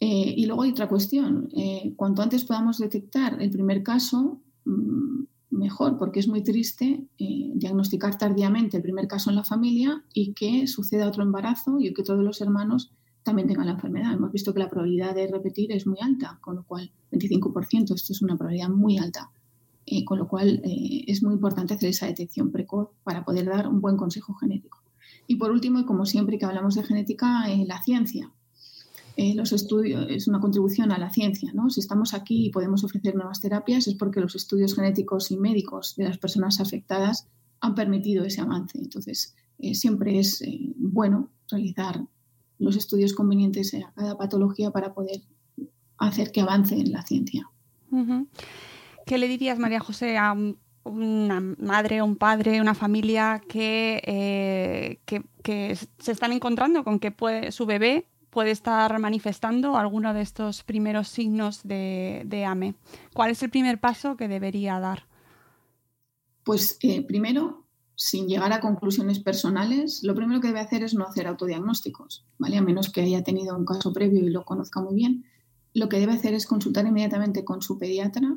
[0.00, 1.50] y luego hay otra cuestión.
[1.96, 8.16] cuanto antes podamos detectar el primer caso, mm, mejor, porque es muy triste eh, diagnosticar
[8.16, 12.22] tardíamente el primer caso en la familia y que suceda otro embarazo y que todos
[12.22, 14.12] los hermanos también tengan la enfermedad.
[14.12, 18.12] Hemos visto que la probabilidad de repetir es muy alta, con lo cual 25%, esto
[18.12, 19.30] es una probabilidad muy alta,
[19.86, 23.68] eh, con lo cual eh, es muy importante hacer esa detección precoz para poder dar
[23.68, 24.82] un buen consejo genético.
[25.26, 28.32] Y por último, y como siempre que hablamos de genética, la ciencia.
[29.16, 31.50] Eh, los estudios es una contribución a la ciencia.
[31.52, 31.70] ¿no?
[31.70, 35.94] Si estamos aquí y podemos ofrecer nuevas terapias es porque los estudios genéticos y médicos
[35.96, 37.26] de las personas afectadas
[37.60, 38.78] han permitido ese avance.
[38.78, 42.04] Entonces, eh, siempre es eh, bueno realizar
[42.58, 45.22] los estudios convenientes a cada patología para poder
[45.98, 47.50] hacer que avance en la ciencia.
[49.06, 50.34] ¿Qué le dirías, María José, a
[50.84, 55.00] una madre, un padre, una familia que,
[55.42, 60.62] que, se están encontrando con que puede, su bebé puede estar manifestando alguno de estos
[60.62, 62.74] primeros signos de, AME.
[63.12, 65.06] ¿Cuál es el primer paso que debería dar?
[66.44, 71.04] Pues eh, primero, sin llegar a conclusiones personales, lo primero que debe hacer es no
[71.04, 72.56] hacer autodiagnósticos, ¿vale?
[72.56, 75.24] A menos que haya tenido un caso previo y lo conozca muy bien.
[75.74, 78.36] Lo que debe hacer es consultar inmediatamente con su pediatra,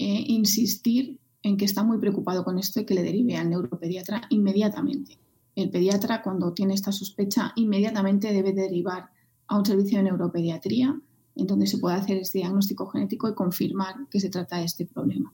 [0.00, 4.22] e insistir en que está muy preocupado con esto y que le derive al neuropediatra
[4.30, 5.18] inmediatamente
[5.58, 9.10] el pediatra, cuando tiene esta sospecha, inmediatamente debe derivar
[9.48, 11.00] a un servicio de neuropediatría
[11.34, 14.86] en donde se pueda hacer este diagnóstico genético y confirmar que se trata de este
[14.86, 15.32] problema.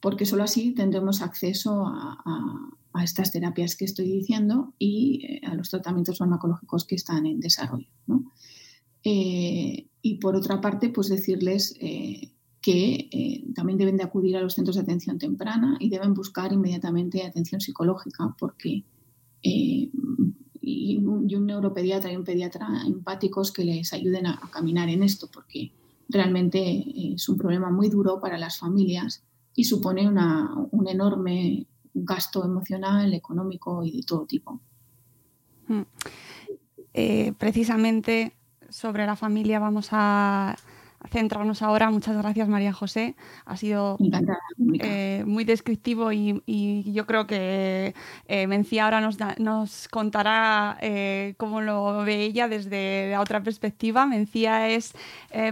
[0.00, 2.74] Porque solo así tendremos acceso a,
[3.04, 7.86] estas terapias que estoy diciendo y eh, a los tratamientos farmacológicos que están en desarrollo.
[9.04, 14.54] Eh, y por otra parte, pues decirles eh, que también deben de acudir a los
[14.54, 18.82] centros de atención temprana y deben buscar inmediatamente atención psicológica porque
[19.42, 19.92] y
[21.34, 25.72] un, neuropediatra y un pediatra empáticos que les ayuden a, caminar en esto, porque
[26.08, 29.22] realmente eh, es un problema muy duro para las familias
[29.54, 34.60] y supone un enorme gasto emocional, económico y de todo tipo.
[35.66, 35.82] Mm.
[36.94, 38.32] Eh, precisamente
[38.68, 40.56] sobre la familia vamos a
[41.10, 41.90] centrarnos ahora.
[41.90, 43.14] Muchas gracias, María José.
[43.44, 43.96] Ha sido
[44.80, 46.42] eh, muy descriptivo y,
[46.92, 47.94] yo creo que
[48.26, 54.06] eh, Mencía ahora nos, nos contará eh, cómo lo ve ella desde la otra perspectiva.
[54.06, 54.94] Mencía es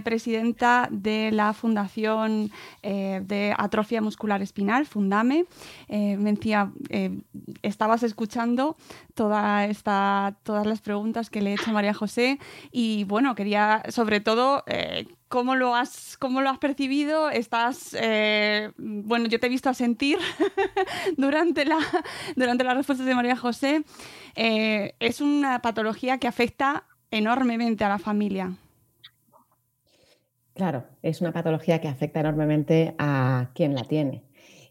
[0.04, 2.50] presidenta de la Fundación
[2.82, 5.46] de Atrofia Muscular Espinal, Fundame.
[5.88, 6.70] Mencía,
[7.62, 8.76] estabas escuchando
[9.14, 12.38] toda esta, todas las preguntas que le he hecho a María José
[12.70, 14.64] y bueno, quería sobre todo
[15.28, 17.30] ¿Cómo lo has, cómo lo has percibido?
[17.30, 20.18] Estás, eh, bueno, yo te he visto a sentir
[21.16, 21.78] durante, la,
[22.36, 23.82] durante las respuestas de María José.
[24.36, 28.52] Eh, es una patología que afecta enormemente a la familia.
[30.54, 34.22] Claro, es una patología que afecta enormemente a quien la tiene.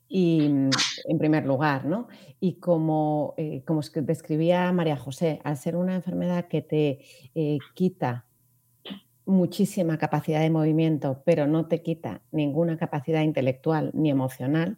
[0.08, 2.08] Y en primer lugar, ¿no?
[2.40, 7.00] Y como, eh, como describía María José, al ser una enfermedad que te
[7.74, 8.26] quita
[9.26, 14.78] muchísima capacidad de movimiento, pero no te quita ninguna capacidad intelectual ni emocional,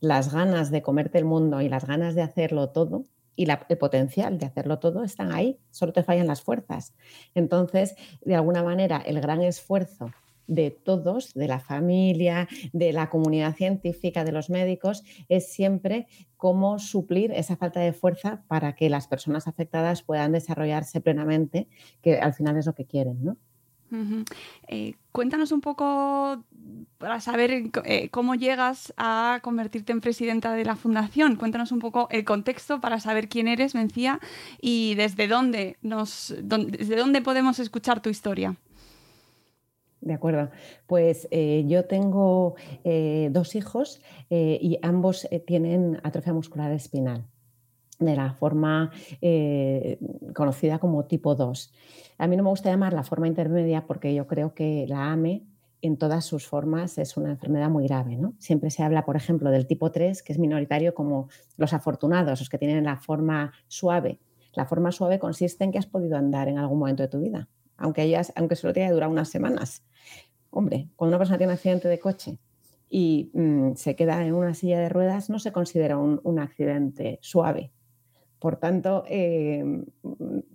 [0.00, 3.04] las ganas de comerte el mundo y las ganas de hacerlo todo
[3.36, 6.94] y el potencial de hacerlo todo están ahí, solo te fallan las fuerzas.
[7.34, 10.10] Entonces, de alguna manera, el gran esfuerzo
[10.46, 16.78] de todos, de la familia, de la comunidad científica, de los médicos, es siempre cómo
[16.78, 21.68] suplir esa falta de fuerza para que las personas afectadas puedan desarrollarse plenamente,
[22.02, 23.36] que al final es lo que quieren, ¿no?
[24.68, 26.42] Eh, cuéntanos un poco
[26.98, 31.36] para saber eh, cómo llegas a convertirte en presidenta de la fundación.
[31.36, 34.20] Cuéntanos un poco el contexto para saber quién eres, Mencía,
[34.60, 38.56] y desde dónde nos, desde dónde podemos escuchar tu historia.
[40.00, 40.50] De acuerdo.
[40.86, 42.56] Pues eh, yo tengo
[43.30, 44.00] dos hijos
[44.30, 47.24] y ambos tienen atrofia muscular espinal
[48.04, 49.98] de la forma eh,
[50.34, 51.72] conocida como tipo 2.
[52.18, 55.44] A mí no me gusta llamar la forma intermedia porque yo creo que la AME
[55.82, 58.16] en todas sus formas es una enfermedad muy grave.
[58.16, 58.34] ¿no?
[58.38, 62.48] Siempre se habla, por ejemplo, del tipo 3, que es minoritario como los afortunados, los
[62.48, 64.20] que tienen la forma suave.
[64.54, 67.48] La forma suave consiste en que has podido andar en algún momento de tu vida,
[67.76, 69.84] aunque, hayas, aunque solo te haya durado unas semanas.
[70.50, 72.38] Hombre, cuando una persona tiene un accidente de coche
[72.88, 77.72] y mm, se queda en una silla de ruedas, no se considera un accidente suave,
[78.42, 79.84] por tanto, em,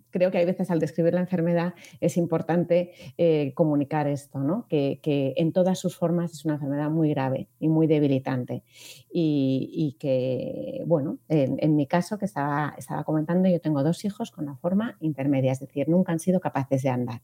[0.10, 4.68] creo que hay veces al describir la enfermedad es importante eh, comunicar esto, ¿no?
[4.68, 5.00] que,
[5.38, 8.64] en todas sus formas es una enfermedad muy grave y muy debilitante.
[9.10, 14.48] Y, que, bueno, en, mi caso que estaba, estaba comentando, yo tengo dos hijos con
[14.48, 17.22] la forma intermedia, es decir, nunca han sido capaces de andar.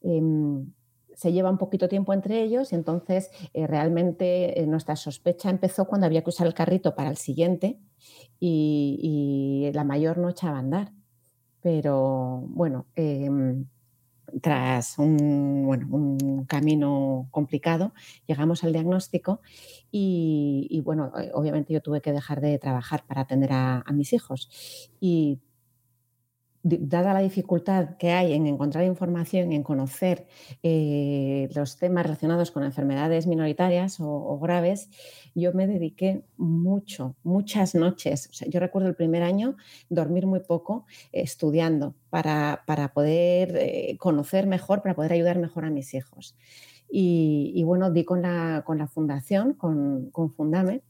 [0.00, 0.72] Em,
[1.14, 5.86] se lleva un poquito tiempo entre ellos y entonces eh, realmente eh, nuestra sospecha empezó
[5.86, 7.78] cuando había que usar el carrito para el siguiente
[8.40, 10.92] y, la mayor no echaba a andar.
[11.60, 13.66] Pero bueno, em,
[14.40, 17.94] tras un, bueno, un, camino complicado,
[18.26, 19.40] llegamos al diagnóstico
[19.90, 24.12] y, bueno, eh, obviamente yo tuve que dejar de trabajar para atender a, a mis
[24.12, 24.48] hijos.
[25.00, 25.38] Y
[26.62, 30.26] dada la dificultad que hay en encontrar información, en conocer
[30.62, 34.88] eh, los temas relacionados con enfermedades minoritarias o, graves,
[35.34, 38.28] yo me dediqué mucho, muchas noches.
[38.48, 39.56] yo recuerdo el primer año
[39.88, 42.62] dormir muy poco estudiando para,
[42.94, 46.36] poder eh, conocer mejor, para poder ayudar mejor a mis hijos.
[46.94, 50.82] Y, bueno, di con la, con la fundación, con, con Fundame,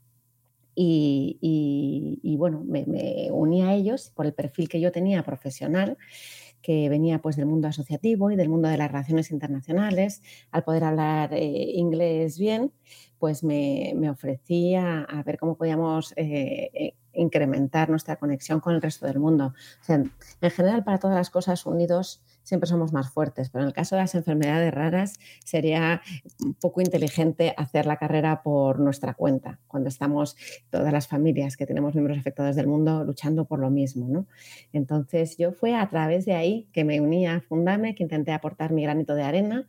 [0.74, 5.98] y, bueno, me, uní a ellos por el perfil que yo tenía profesional,
[6.62, 10.22] que venía pues del mundo asociativo y del mundo de las relaciones internacionales.
[10.50, 12.72] Al poder hablar eh, inglés bien,
[13.18, 18.82] pues me, me ofrecí a, ver cómo podíamos eh, eh, incrementar nuestra conexión con el
[18.82, 19.54] resto del mundo.
[19.88, 20.10] en
[20.50, 24.02] general, para todas las cosas unidos siempre somos más fuertes, pero en el caso de
[24.02, 26.02] las enfermedades raras sería
[26.44, 30.36] un poco inteligente hacer la carrera por nuestra cuenta, cuando estamos
[30.70, 34.08] todas las familias que tenemos miembros afectados del mundo luchando por lo mismo.
[34.08, 34.26] ¿no?
[34.72, 38.72] Entonces yo fue a través de ahí que me uní a Fundame, que intenté aportar
[38.72, 39.66] mi granito de arena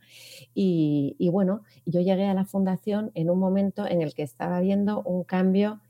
[0.54, 4.60] y, y bueno, yo llegué a la fundación en un momento en el que estaba
[4.60, 5.80] viendo un cambio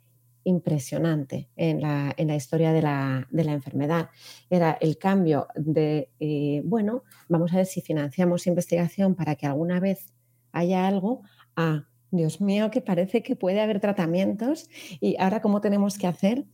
[0.45, 4.11] impresionante en la, historia de la, enfermedad.
[4.51, 9.81] Era el cambio de, eh, bueno, vamos a ver si financiamos investigación para que alguna
[9.81, 10.13] vez
[10.53, 11.23] haya algo,
[11.57, 14.69] a, Dios mío, que parece que puede haber tratamientos
[15.01, 16.45] y ahora cómo tenemos que hacer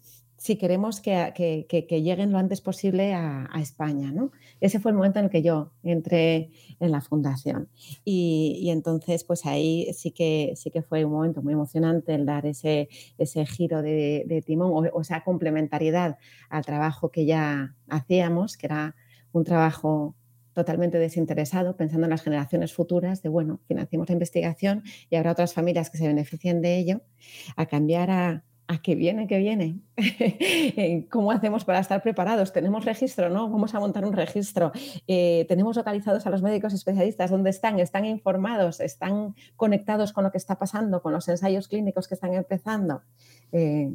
[0.41, 4.11] si queremos que, lleguen lo antes posible a, España.
[4.11, 4.33] ¿no?
[4.63, 6.51] Ese fue el momento en el que yo entré
[6.81, 7.69] en la fundación.
[8.07, 12.47] Y, entonces, pues ahí sí que, sí que fue un momento muy emocionante el dar
[12.47, 16.17] ese, ese giro de, timón o, esa complementariedad
[16.49, 18.97] al trabajo que ya hacíamos, que era
[19.33, 20.15] un trabajo
[20.55, 25.53] totalmente desinteresado, pensando en las generaciones futuras, de bueno, financiamos la investigación y habrá otras
[25.53, 27.03] familias que se beneficien de ello,
[27.57, 29.27] a cambiar a ¿A qué viene?
[29.27, 29.81] ¿Qué viene?
[31.11, 32.53] ¿Cómo hacemos para estar preparados?
[32.53, 33.29] ¿Tenemos registro?
[33.29, 33.51] ¿No?
[33.51, 34.71] Vamos a montar un registro.
[35.09, 37.33] Eh, ¿Tenemos localizados a los médicos especialistas?
[37.33, 37.81] ¿Dónde están?
[37.81, 38.79] ¿Están informados?
[38.79, 41.03] ¿Están conectados con lo que está pasando?
[41.03, 43.03] ¿Con los ensayos clínicos que están empezando?
[43.51, 43.93] Eh,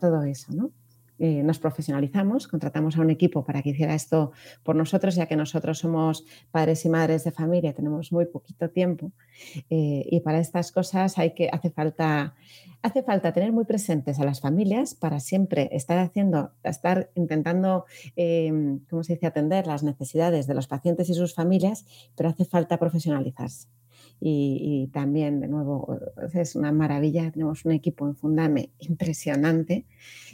[0.00, 0.70] todo eso, ¿no?
[1.18, 4.32] Eh, nos profesionalizamos, contratamos a un equipo para que hiciera esto
[4.64, 9.12] por nosotros, ya que nosotros somos padres y madres de familia, tenemos muy poquito tiempo
[9.70, 12.34] eh, y para estas cosas hay que, hace, falta,
[12.82, 17.84] hace falta tener muy presentes a las familias para siempre estar haciendo, estar intentando,
[18.16, 22.44] eh, ¿cómo se dice?, atender las necesidades de los pacientes y sus familias, pero hace
[22.44, 23.68] falta profesionalizarse
[24.20, 25.98] y, también, de nuevo,
[26.32, 27.30] es una maravilla.
[27.30, 29.84] Tenemos un equipo en Fundame impresionante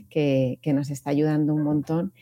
[0.08, 2.12] que, que nos está ayudando un montón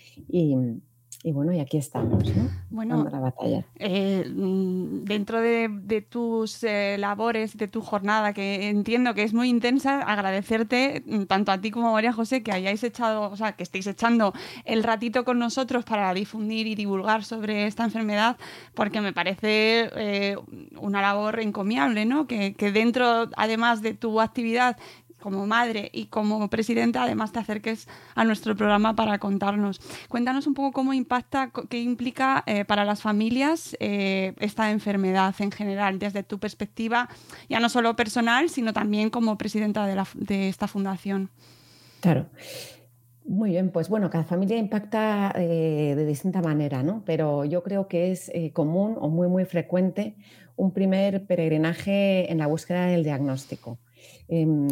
[1.24, 2.48] y bueno, y aquí estamos, ¿no?
[2.70, 3.64] Bueno, la batalla.
[3.76, 9.48] Eh, mm, dentro de, tus eh, labores, de tu jornada, que entiendo que es muy
[9.48, 13.52] intensa, agradecerte mm, tanto a ti como a María José que hayáis echado, o sea,
[13.52, 14.32] que estéis echando
[14.64, 18.36] el ratito con nosotros para difundir y divulgar sobre esta enfermedad,
[18.74, 20.36] porque me parece eh,
[20.80, 22.28] una labor encomiable, ¿no?
[22.28, 24.76] Que, que dentro, además de tu actividad,
[25.20, 29.80] como madre y como presidenta, además te acerques a nuestro programa para contarnos.
[30.08, 35.50] Cuéntanos un poco cómo impacta, qué implica eh, para las familias eh, esta enfermedad en
[35.50, 37.08] general, desde tu perspectiva,
[37.48, 41.30] ya no solo personal, sino también como presidenta de, esta fundación.
[42.00, 42.26] Claro.
[43.24, 47.02] Muy bien, pues bueno, cada familia impacta eh, de distinta manera, ¿no?
[47.04, 50.14] Pero yo creo que es común o muy, muy frecuente
[50.56, 53.78] un primer peregrinaje en la búsqueda del diagnóstico.
[54.28, 54.68] Em,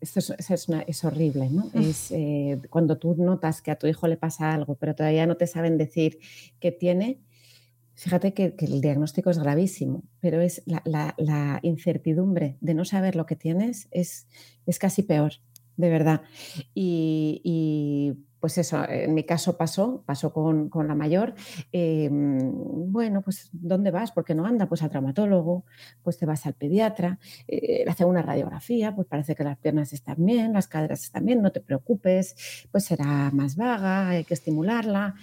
[0.00, 1.70] esto es, horrible, ¿no?
[1.74, 5.36] Es eh, cuando tú notas que a tu hijo le pasa algo, pero todavía no
[5.36, 6.18] te saben decir
[6.60, 7.20] qué tiene.
[7.94, 13.34] Fíjate que, el diagnóstico es gravísimo, pero es la, incertidumbre de no saber lo que
[13.34, 14.28] tienes es,
[14.66, 15.32] es casi peor,
[15.76, 16.22] de verdad.
[16.74, 21.34] y pues eso, en mi caso pasó, pasó con, la mayor.
[21.72, 22.38] Em,
[22.92, 24.12] bueno, pues ¿dónde vas?
[24.12, 24.68] ¿Por qué no anda?
[24.68, 25.64] Pues al traumatólogo,
[26.02, 29.92] pues te vas al pediatra, eh, le hace una radiografía, pues parece que las piernas
[29.92, 34.34] están bien, las caderas están bien, no te preocupes, pues será más vaga, hay que
[34.34, 35.14] estimularla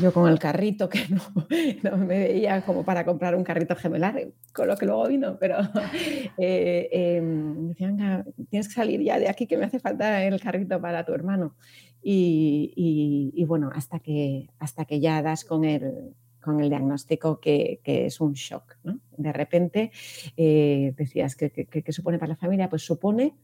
[0.00, 1.00] yo con el carrito que
[1.82, 5.56] no, me veía como para comprar un carrito gemelar, con lo que luego vino, pero
[6.38, 10.40] eh, em, me decían, tienes que salir ya de aquí que me hace falta el
[10.40, 11.54] carrito para tu hermano.
[12.00, 18.20] Y, bueno, hasta que, hasta que ya das con el, con el diagnóstico que, es
[18.20, 18.76] un shock.
[19.16, 19.90] De repente
[20.36, 23.34] eh, decías que, que supone para la familia, pues supone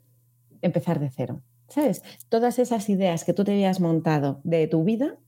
[0.63, 1.43] empezar de cero.
[1.69, 2.03] ¿Sabes?
[2.29, 5.19] Todas esas ideas que tú te habías montado de tu vida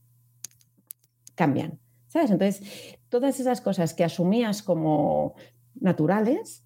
[1.37, 1.79] cambian.
[2.07, 2.31] ¿Sabes?
[2.31, 5.35] Entonces, todas esas cosas que asumías como
[5.79, 6.65] naturales,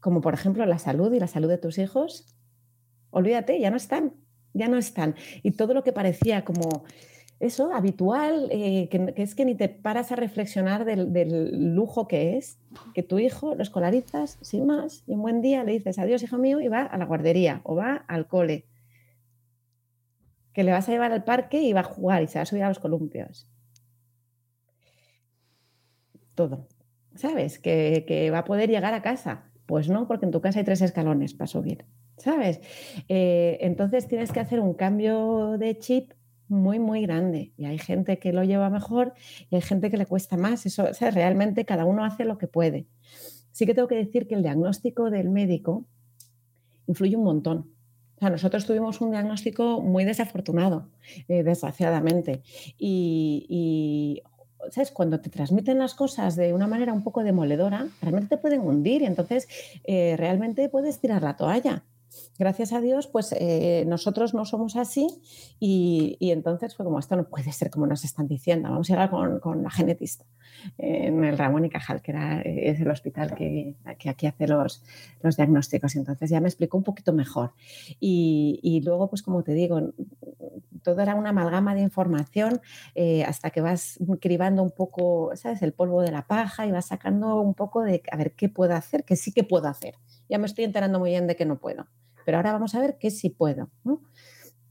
[0.00, 2.26] como por ejemplo la salud y la salud de tus hijos,
[3.10, 4.14] olvídate, ya no están,
[4.52, 5.14] ya no están.
[5.42, 6.84] Y todo lo que parecía como
[7.38, 12.36] eso, habitual, eh, que, es que ni te paras a reflexionar del, del, lujo que
[12.36, 12.58] es,
[12.94, 16.38] que tu hijo lo escolarizas sin más y un buen día le dices adiós, hijo
[16.38, 18.64] mío, y va a la guardería o va al cole.
[20.52, 22.46] Que le vas a llevar al parque y va a jugar y se va a
[22.46, 23.46] subir a los columpios
[26.38, 26.68] todo.
[27.16, 27.58] ¿Sabes?
[27.58, 29.50] Que, va a poder llegar a casa.
[29.66, 31.84] Pues no, porque en tu casa hay tres escalones para subir.
[32.16, 32.60] ¿Sabes?
[33.08, 36.12] Eh, entonces tienes que hacer un cambio de chip
[36.46, 37.52] muy, muy grande.
[37.56, 39.14] Y hay gente que lo lleva mejor
[39.50, 40.64] y hay gente que le cuesta más.
[40.64, 42.86] Eso, realmente cada uno hace lo que puede.
[43.50, 45.86] Sí que tengo que decir que el diagnóstico del médico
[46.86, 47.58] influye un montón.
[48.16, 50.88] O sea, nosotros tuvimos un diagnóstico muy desafortunado,
[51.26, 52.42] eh, desgraciadamente.
[52.78, 54.22] y,
[54.70, 54.90] ¿sabes?
[54.90, 59.02] Cuando te transmiten las cosas de una manera un poco demoledora, realmente te pueden hundir
[59.02, 59.48] y entonces
[59.84, 61.84] eh, realmente puedes tirar la toalla.
[62.38, 65.08] Gracias a Dios, pues eh, nosotros no somos así
[65.58, 69.10] y, entonces fue como, esto no puede ser como nos están diciendo, vamos a ir
[69.10, 70.24] con, la genetista
[70.78, 74.82] en el Ramón y Cajal, que era, eh, es el hospital que, aquí hace los,
[75.36, 75.96] diagnósticos.
[75.96, 77.52] Entonces ya me explicó un poquito mejor.
[78.00, 79.92] Y, luego, pues como te digo,
[80.82, 82.60] todo era una amalgama de información
[82.94, 86.86] eh, hasta que vas cribando un poco, ¿sabes?, el polvo de la paja y vas
[86.86, 89.04] sacando un poco de, a ver, ¿qué puedo hacer?
[89.04, 89.96] ¿Qué sí que puedo hacer?
[90.28, 91.86] Ya me estoy enterando muy bien de que no puedo,
[92.24, 93.70] pero ahora vamos a ver qué sí puedo.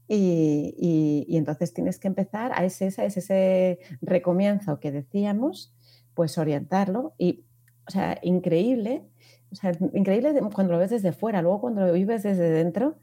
[0.08, 5.74] Y, entonces tienes que empezar a ese, ese, ese recomienzo que decíamos,
[6.14, 7.44] pues orientarlo y,
[7.86, 9.04] o sea, increíble,
[9.52, 12.98] o sea, increíble cuando lo ves desde fuera, luego cuando lo vives desde dentro,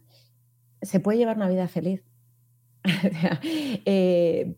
[0.82, 2.04] se puede llevar una vida feliz.
[3.88, 4.56] Eh,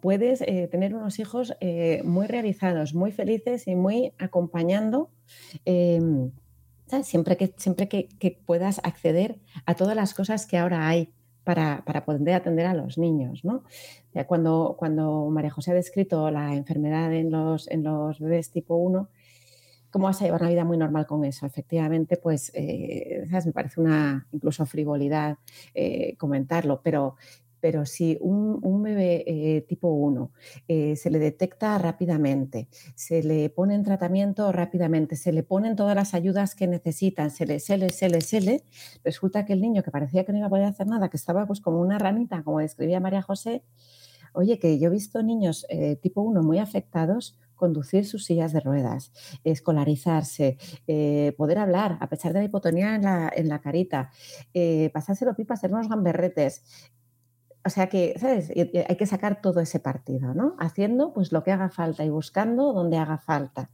[0.00, 5.10] puedes eh, tener unos hijos eh, muy realizados, muy felices y muy acompañando,
[6.92, 11.12] em, siempre, que, siempre que, puedas acceder a todas las cosas que ahora hay
[11.44, 13.44] para, poder atender a los niños.
[13.44, 13.64] ¿no?
[14.26, 19.08] Cuando, cuando María José ha descrito la enfermedad en los, en los bebés tipo 1,
[19.90, 21.46] ¿cómo vas a llevar una vida muy normal con eso?
[21.46, 25.38] Efectivamente, pues eh, me parece una incluso frivolidad
[25.74, 27.16] eh, comentarlo, pero
[27.60, 30.32] pero si un, bebé eh, tipo 1
[30.68, 35.94] eh, se le detecta rápidamente, se le pone en tratamiento rápidamente, se le ponen todas
[35.94, 38.64] las ayudas que necesitan, se le, se le, se le, se le,
[39.04, 41.46] resulta que el niño que parecía que no iba a poder hacer nada, que estaba
[41.46, 43.62] pues como una ranita, como describía María José,
[44.32, 48.60] oye, que yo he visto niños eh, tipo 1 muy afectados conducir sus sillas de
[48.60, 49.12] ruedas,
[49.44, 50.56] escolarizarse,
[51.36, 54.10] poder hablar a pesar de la hipotonía en la, en la carita,
[54.94, 56.62] pasárselo pipa, hacer unos gamberretes,
[57.64, 58.50] o sea que, ¿sabes?
[58.50, 60.56] Hay que sacar todo ese partido, ¿no?
[60.58, 63.70] Haciendo pues lo que haga falta y buscando donde haga falta.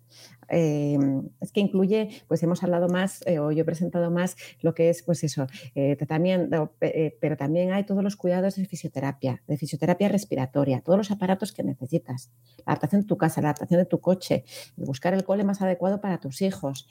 [0.49, 4.75] Em, es que incluye, pues hemos hablado más, eh, o yo he presentado más lo
[4.75, 9.43] que es, pues eso, eh, tratamiento, eh, pero también hay todos los cuidados de fisioterapia,
[9.47, 13.81] de fisioterapia respiratoria, todos los aparatos que necesitas, la adaptación de tu casa, la adaptación
[13.81, 14.45] de tu coche,
[14.77, 16.89] buscar el cole más adecuado para tus hijos.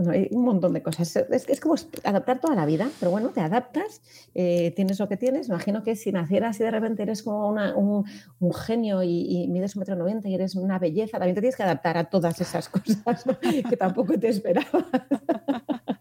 [0.00, 1.14] Bueno, hay un montón de cosas.
[1.14, 1.74] Es, como
[2.04, 4.00] adaptar toda la vida, pero bueno, te adaptas,
[4.34, 5.48] eh, tienes lo que tienes.
[5.48, 9.96] Imagino que si nacieras y de repente eres como un, genio y, mides un metro
[9.96, 13.24] noventa y eres una belleza, también te tienes que adaptar a todas esas cosas
[13.68, 14.86] que tampoco te esperaba.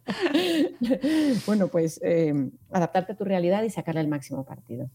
[1.46, 2.34] bueno, pues eh,
[2.72, 4.90] adaptarte a tu realidad y sacarle el máximo partido.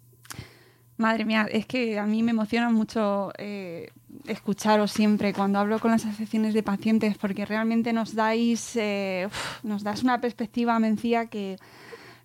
[0.96, 3.90] Madre mía, es que a mí me emociona mucho eh,
[4.26, 9.28] escucharos siempre cuando hablo con las asociaciones de pacientes porque realmente nos dais, eh,
[9.64, 11.58] nos das una perspectiva, Mencía, que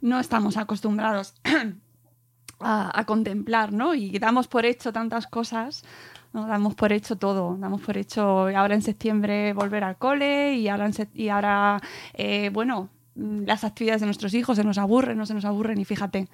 [0.01, 1.33] no estamos acostumbrados
[2.59, 3.95] a, contemplar, ¿no?
[3.95, 5.83] Y damos por hecho tantas cosas,
[6.31, 6.45] ¿no?
[6.45, 10.91] damos por hecho todo, damos por hecho ahora en septiembre volver al cole y ahora,
[11.15, 11.81] y ahora
[12.13, 15.85] eh, bueno, las actividades de nuestros hijos se nos aburren, no se nos aburren y
[15.85, 16.27] fíjate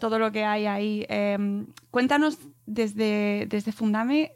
[0.00, 1.06] todo lo que hay ahí.
[1.08, 4.32] Em, cuéntanos desde, desde Fundame,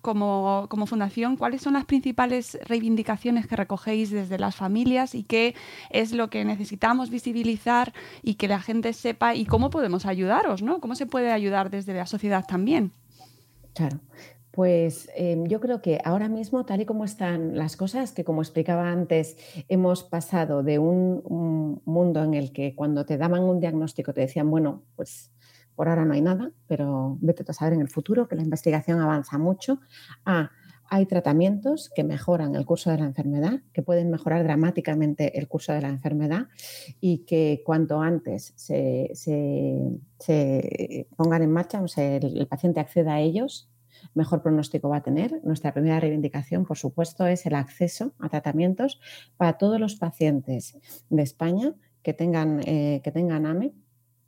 [0.00, 5.54] como, como, fundación, cuáles son las principales reivindicaciones que recogéis desde las familias y qué
[5.90, 10.80] es lo que necesitamos visibilizar y que la gente sepa y cómo podemos ayudaros, ¿no?
[10.80, 12.92] ¿Cómo se puede ayudar desde la sociedad también?
[13.74, 13.98] Claro.
[14.58, 18.42] Pues em, yo creo que ahora mismo, tal y como están las cosas, que como
[18.42, 19.36] explicaba antes,
[19.68, 24.50] hemos pasado de un, mundo en el que cuando te daban un diagnóstico te decían,
[24.50, 25.30] bueno, pues
[25.76, 29.00] por ahora no hay nada, pero vete a saber en el futuro que la investigación
[29.00, 29.78] avanza mucho,
[30.24, 30.50] a
[30.90, 35.72] hay tratamientos que mejoran el curso de la enfermedad, que pueden mejorar dramáticamente el curso
[35.72, 36.48] de la enfermedad
[37.00, 39.12] y que cuanto antes se,
[41.16, 43.70] pongan en marcha, o sea, el paciente acceda a ellos,
[44.18, 45.40] mejor pronóstico va a tener.
[45.44, 49.00] Nuestra primera reivindicación, por supuesto, es el acceso a tratamientos
[49.36, 50.76] para todos los pacientes
[51.08, 53.72] de España que tengan, eh, que tengan AME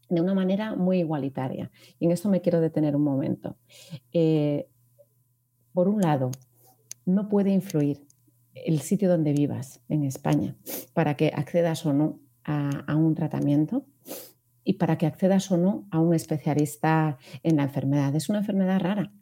[0.09, 1.71] de una manera muy igualitaria.
[1.99, 3.57] Y en esto me quiero detener un momento.
[4.13, 4.69] Eh,
[5.73, 6.31] por un lado,
[7.05, 8.07] no puede influir
[8.55, 10.57] el sitio donde vivas en España
[10.95, 13.85] para que accedas o no a, un tratamiento
[14.65, 18.15] y para que accedas o no a un especialista en la enfermedad.
[18.17, 19.13] Es una enfermedad rara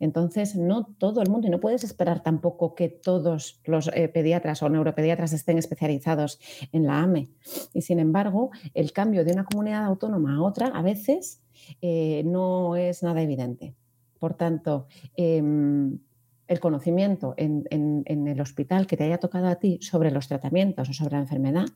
[0.00, 4.62] entonces, no todo el mundo, y no puedes esperar tampoco que todos los eh, pediatras
[4.62, 6.40] o neuropediatras estén especializados
[6.72, 7.28] en la AME.
[7.72, 11.42] Y sin embargo, el cambio de una comunidad autónoma a otra a veces
[11.80, 13.74] eh, no es nada evidente.
[14.18, 15.98] Por tanto, em,
[16.46, 17.66] el conocimiento en,
[18.06, 21.66] el hospital que te haya tocado a ti sobre los tratamientos o sobre la enfermedad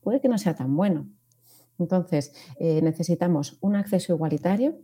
[0.00, 1.08] puede que no sea tan bueno.
[1.78, 4.78] Entonces, eh, necesitamos un acceso igualitario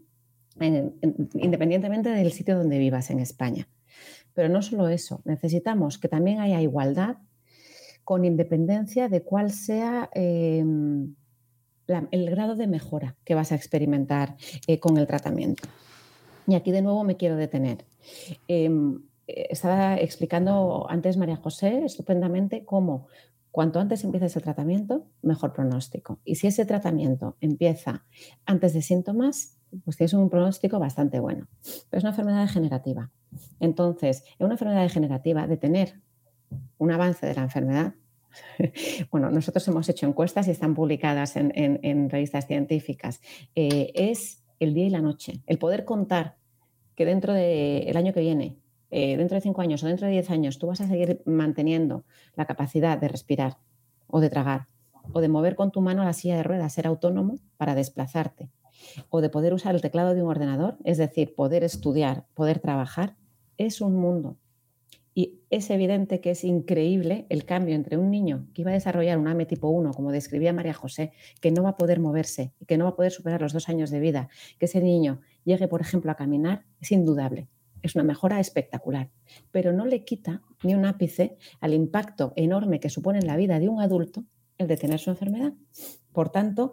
[0.58, 3.68] independientemente del sitio donde vivas en España.
[4.34, 7.18] Pero no solo eso, necesitamos que también haya igualdad
[8.04, 11.14] con independencia de cuál sea em,
[11.86, 14.36] el grado de mejora que vas a experimentar
[14.66, 15.62] eh, con el tratamiento.
[16.46, 17.84] Y aquí de nuevo me quiero detener.
[18.48, 23.06] Em, estaba explicando antes María José estupendamente cómo
[23.50, 26.20] cuanto antes empieces el tratamiento, mejor pronóstico.
[26.24, 28.04] Y si ese tratamiento empieza
[28.46, 31.48] antes de síntomas, pues tienes un pronóstico bastante bueno.
[31.88, 33.10] Pero es una enfermedad degenerativa.
[33.60, 36.00] Entonces, en una enfermedad degenerativa, de tener
[36.78, 37.94] un avance de la enfermedad,
[39.10, 43.20] bueno, nosotros hemos hecho encuestas y están publicadas en, revistas científicas,
[43.54, 45.42] eh, es el día y la noche.
[45.46, 46.36] El poder contar
[46.94, 48.56] que dentro del año que viene,
[48.90, 52.04] eh, dentro de cinco años o dentro de diez años, tú vas a seguir manteniendo
[52.34, 53.58] la capacidad de respirar
[54.06, 54.68] o de tragar
[55.12, 58.50] o de mover con tu mano la silla de ruedas, ser autónomo para desplazarte
[59.08, 63.16] o de poder usar el teclado de un ordenador, es decir, poder estudiar, poder trabajar,
[63.58, 64.38] es un mundo.
[65.12, 69.18] Y es evidente que es increíble el cambio entre un niño que iba a desarrollar
[69.18, 72.66] un AME tipo 1, como describía María José, que no va a poder moverse y
[72.66, 74.28] que no va a poder superar los dos años de vida,
[74.58, 77.48] que ese niño llegue, por ejemplo, a caminar, es indudable.
[77.82, 79.10] Es una mejora espectacular,
[79.50, 83.58] pero no le quita ni un ápice al impacto enorme que supone en la vida
[83.58, 84.24] de un adulto
[84.58, 85.54] el de tener su enfermedad.
[86.12, 86.72] Por tanto,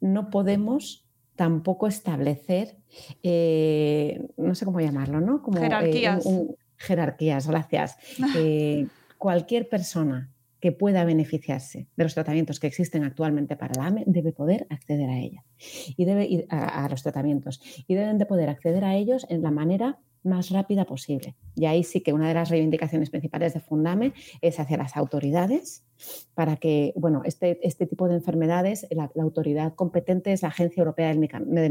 [0.00, 1.04] no podemos
[1.36, 2.76] tampoco establecer,
[3.22, 5.42] eh, no sé cómo llamarlo, ¿no?
[5.42, 6.28] Como, eh, jerarquías.
[6.76, 7.96] jerarquías, gracias.
[8.36, 8.86] Eh,
[9.18, 10.30] cualquier persona
[10.60, 15.08] que pueda beneficiarse de los tratamientos que existen actualmente para la AME debe poder acceder
[15.08, 15.44] a ella
[15.96, 19.50] y debe ir a, los tratamientos y deben de poder acceder a ellos en la
[19.50, 21.34] manera más rápida posible.
[21.56, 25.84] Y ahí sí que una de las reivindicaciones principales de Fundame es hacia las autoridades
[26.34, 31.08] para que, bueno, este, este tipo de enfermedades, la, autoridad competente es la Agencia Europea
[31.08, 31.18] del,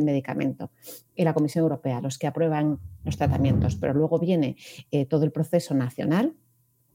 [0.03, 0.71] Medicamento
[1.15, 4.55] y la Comisión Europea, los que aprueban los tratamientos, pero luego viene
[4.91, 6.35] eh, todo el proceso nacional.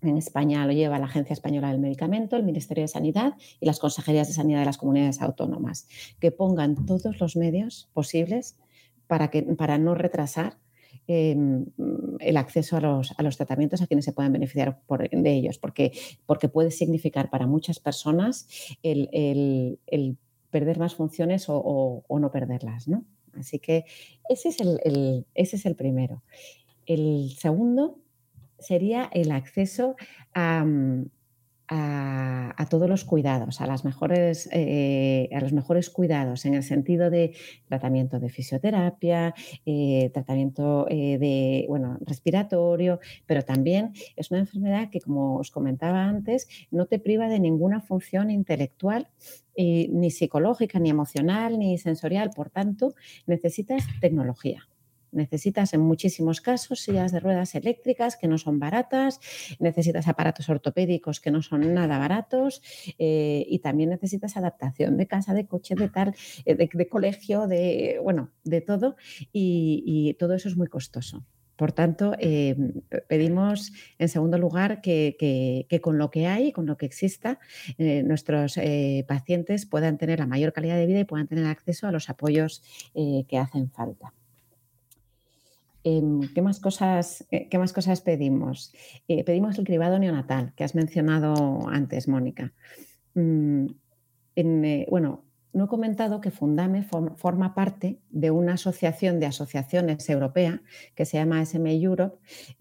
[0.04, 3.78] En España lo lleva la Agencia Española del Medicamento, el Ministerio de Sanidad y las
[3.78, 5.88] Consejerías de Sanidad de las comunidades autónomas,
[6.20, 8.56] que pongan todos los medios posibles
[9.06, 10.58] para, que, para no retrasar
[11.06, 11.66] Em,
[12.20, 15.92] el acceso a los, tratamientos a quienes se puedan beneficiar de ellos, porque,
[16.24, 18.48] porque puede significar para muchas personas
[18.82, 19.78] el,
[20.50, 22.88] perder más funciones o, no perderlas.
[22.88, 23.04] ¿no?
[23.34, 23.84] Así que
[24.30, 26.22] ese es el, ese es el primero.
[26.86, 27.98] El segundo
[28.66, 29.96] sería el acceso
[30.34, 30.64] a,
[31.68, 37.10] a, todos los cuidados, a, las mejores, eh, a los mejores cuidados en el sentido
[37.10, 37.34] de
[37.66, 39.34] tratamiento de fisioterapia,
[39.64, 46.04] eh, tratamiento eh, de, bueno, respiratorio, pero también es una enfermedad que, como os comentaba
[46.04, 49.08] antes, no te priva de ninguna función intelectual
[49.56, 52.30] ni psicológica, ni emocional, ni sensorial.
[52.34, 52.94] Por tanto,
[53.26, 54.66] necesitas tecnología.
[55.14, 59.20] Necesitas en muchísimos casos sillas de ruedas eléctricas que no son baratas,
[59.60, 62.62] necesitas aparatos ortopédicos que no son nada baratos
[62.98, 68.00] eh, y también necesitas adaptación de casa, de coche, de tal, eh, de, colegio, de
[68.02, 68.96] bueno, de todo
[69.32, 71.24] y, todo eso es muy costoso.
[71.56, 72.56] Por tanto, eh,
[73.08, 77.38] pedimos en segundo lugar que, con lo que hay, con lo que exista,
[77.78, 78.58] nuestros
[79.06, 82.62] pacientes puedan tener la mayor calidad de vida y puedan tener acceso a los apoyos
[82.94, 84.12] que hacen falta.
[85.84, 88.72] Em, ¿qué, más cosas, eh, ¿Qué más cosas pedimos?
[89.06, 92.54] Eh, pedimos el cribado neonatal, que has mencionado antes, Mónica.
[93.14, 93.66] Mm,
[94.34, 100.62] eh, bueno, no he comentado que Fundame forma parte de una asociación de asociaciones europea
[100.96, 102.18] que se llama SM Europe,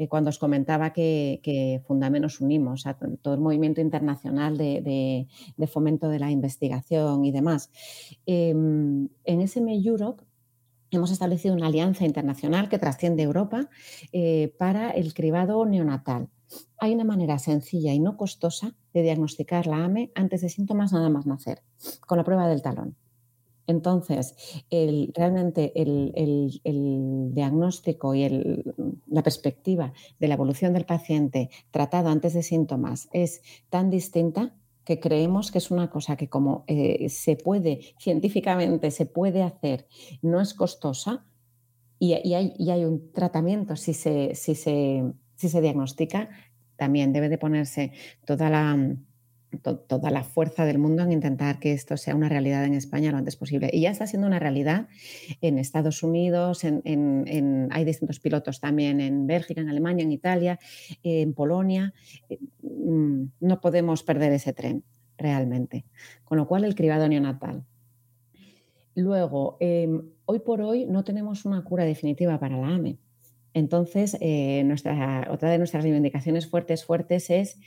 [0.09, 6.07] cuando os comentaba que, Fundame nos unimos a todo el movimiento internacional de, de fomento
[6.09, 7.71] de la investigación y demás.
[8.27, 10.23] Em, en SM Europe
[10.97, 13.69] hemos establecido una alianza internacional que trasciende Europa
[14.11, 16.29] eh, para el cribado neonatal.
[16.79, 21.09] Hay una manera sencilla y no costosa de diagnosticar la AME antes de síntomas nada
[21.09, 21.63] más nacer,
[22.05, 22.95] con la prueba del talón.
[23.65, 24.35] Entonces,
[25.13, 28.63] realmente el, diagnóstico y
[29.07, 34.53] la perspectiva de la evolución del paciente tratado antes de síntomas es tan distinta
[34.85, 39.87] que creemos que es una cosa que como eh, se puede, científicamente se puede hacer,
[40.21, 41.25] no es costosa
[41.99, 46.29] y, hay, un tratamiento si se, si, si se diagnostica,
[46.75, 47.93] también debe de ponerse
[48.25, 48.97] toda la
[49.59, 53.17] toda la fuerza del mundo en intentar que esto sea una realidad en España lo
[53.17, 53.69] antes posible.
[53.71, 54.87] Y ya está siendo una realidad
[55.41, 60.59] en Estados Unidos, en, hay distintos pilotos también en Bélgica, en Alemania, en Italia,
[61.03, 61.93] en Polonia.
[62.83, 64.83] Mm, no podemos perder ese tren
[65.17, 65.85] realmente.
[66.23, 67.65] Con lo cual, el cribado neonatal.
[68.95, 72.97] Luego, em, hoy por hoy no tenemos una cura definitiva para la AME.
[73.53, 77.59] Entonces, eh, nuestra, otra de nuestras reivindicaciones fuertes, fuertes es,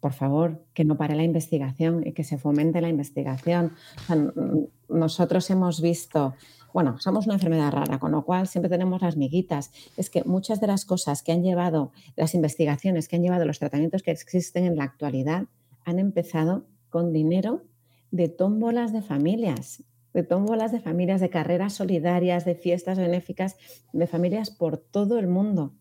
[0.00, 3.72] por favor, que no pare la investigación y que se fomente la investigación.
[4.88, 6.34] nosotros hemos visto,
[6.76, 9.72] bueno, somos una enfermedad rara, con lo cual siempre tenemos las miguitas.
[9.96, 13.58] Es que muchas de las cosas que han llevado, las investigaciones que han llevado los
[13.58, 15.46] tratamientos que existen en la actualidad,
[15.86, 17.62] han empezado con dinero
[18.10, 23.56] de tómbolas de familias de tómbolas de familias, de carreras solidarias, de fiestas benéficas,
[23.94, 25.72] de familias por todo el mundo.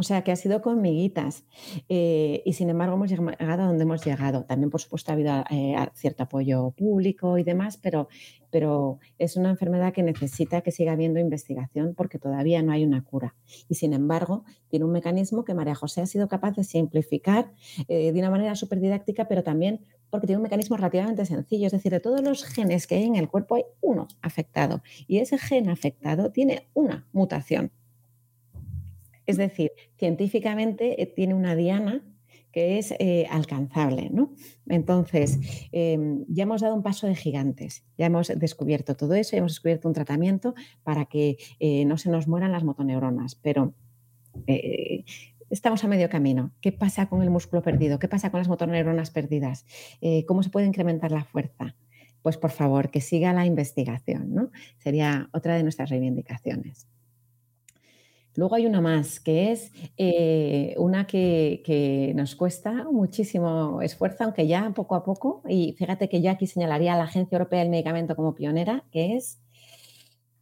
[0.00, 1.44] O sea, que ha sido con miguitas.
[1.90, 4.46] Eh, y sin embargo, hemos llegado a donde hemos llegado.
[4.46, 8.08] También, por supuesto, ha habido eh, cierto apoyo público y demás, pero,
[8.50, 13.04] pero es una enfermedad que necesita que siga habiendo investigación porque todavía no hay una
[13.04, 13.34] cura.
[13.68, 17.52] Y sin embargo, tiene un mecanismo que María José ha sido capaz de simplificar
[17.86, 21.66] eh, de una manera súper didáctica, pero también porque tiene un mecanismo relativamente sencillo.
[21.66, 24.82] Es decir, de todos los genes que hay en el cuerpo hay uno afectado.
[25.06, 27.70] Y ese gen afectado tiene una mutación.
[29.30, 32.02] Es decir, científicamente eh, tiene una diana
[32.50, 34.10] que es eh, alcanzable.
[34.10, 34.34] ¿no?
[34.66, 35.38] Entonces,
[35.70, 39.52] em, ya hemos dado un paso de gigantes, ya hemos descubierto todo eso, ya hemos
[39.52, 43.74] descubierto un tratamiento para que eh, no se nos mueran las motoneuronas, pero
[45.48, 46.52] estamos a medio camino.
[46.60, 48.00] ¿Qué pasa con el músculo perdido?
[48.00, 49.64] ¿Qué pasa con las motoneuronas perdidas?
[50.26, 51.76] ¿Cómo se puede incrementar la fuerza?
[52.22, 54.50] Pues por favor, que siga la investigación, ¿no?
[54.78, 56.88] Sería otra de nuestras reivindicaciones.
[58.40, 64.70] Luego hay una más, que es eh, una que, nos cuesta muchísimo esfuerzo, aunque ya
[64.70, 68.16] poco a poco, y fíjate que yo aquí señalaría a la Agencia Europea del Medicamento
[68.16, 69.42] como pionera, que es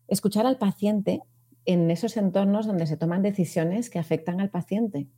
[0.06, 1.22] escuchar al paciente
[1.64, 5.08] en esos entornos donde se toman decisiones que afectan al paciente.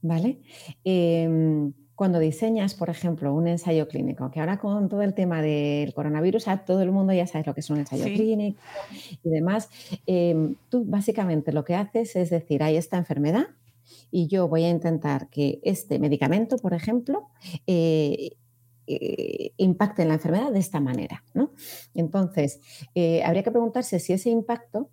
[0.00, 0.40] ¿Vale?
[0.84, 5.94] Em, cuando diseñas, por ejemplo, un ensayo clínico, que ahora con todo el tema del
[5.94, 8.60] coronavirus, a todo el mundo ya sabe lo que es un ensayo clínico
[9.24, 9.70] y demás,
[10.06, 13.46] em, tú básicamente lo que haces es decir, hay esta enfermedad
[14.10, 17.28] y yo voy a intentar que este medicamento, por ejemplo,
[17.66, 18.36] eh,
[18.86, 21.24] eh, impacte en la enfermedad de esta manera.
[21.34, 21.50] ¿no?
[21.94, 22.60] Entonces,
[22.94, 24.90] eh, habría que preguntarse si ese impacto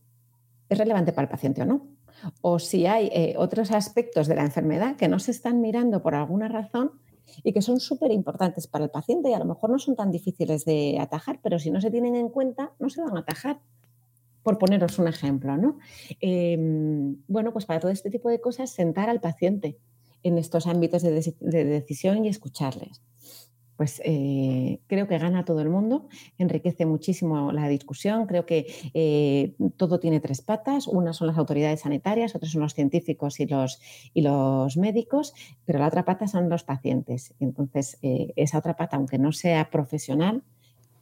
[0.69, 1.92] es relevante para el paciente o no
[2.41, 6.15] o si hay eh, otros aspectos de la enfermedad que no se están mirando por
[6.15, 6.91] alguna razón
[7.43, 10.11] y que son súper importantes para el paciente y a lo mejor no son tan
[10.11, 13.59] difíciles de atajar, pero si no se tienen en cuenta, no se van a atajar.
[14.43, 15.77] Por poneros un ejemplo, ¿no?
[16.19, 19.77] Em, bueno, pues para todo este tipo de cosas, sentar al paciente
[20.21, 23.01] en estos ámbitos de decisión y escucharles
[23.77, 26.07] pues eh, creo que gana todo el mundo,
[26.37, 31.81] enriquece muchísimo la discusión, creo que eh, todo tiene tres patas, una son las autoridades
[31.81, 33.81] sanitarias, otras son los científicos y los,
[34.13, 35.33] y los médicos,
[35.65, 37.33] pero la otra pata son los pacientes.
[37.39, 40.43] Entonces, eh, esa otra pata, aunque no sea profesional,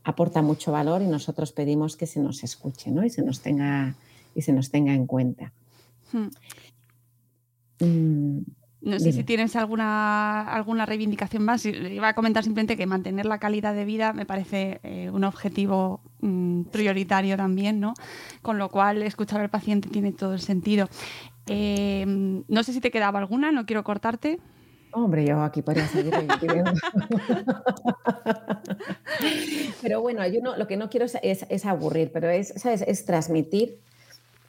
[0.04, 3.96] aporta mucho valor y nosotros pedimos que se nos escuche y, se nos tenga,
[4.34, 5.54] y se nos tenga en cuenta.
[6.12, 6.30] Hmm.
[7.80, 8.42] Mm,
[8.82, 11.66] no sé si tienes alguna, alguna reivindicación más.
[11.66, 16.02] Iba a comentar simplemente que mantener la calidad de vida me parece eh, un objetivo
[16.22, 17.94] mm, prioritario también, ¿no?
[18.42, 20.90] Con lo cual, escuchar al paciente tiene todo el sentido.
[21.48, 24.40] Eh, no sé si te quedaba alguna, no quiero cortarte.
[24.94, 26.14] Hombre, yo aquí podría seguir
[29.82, 32.84] pero bueno, yo no, lo que no quiero es, es, aburrir, pero es, ¿sabes?
[32.86, 33.80] es transmitir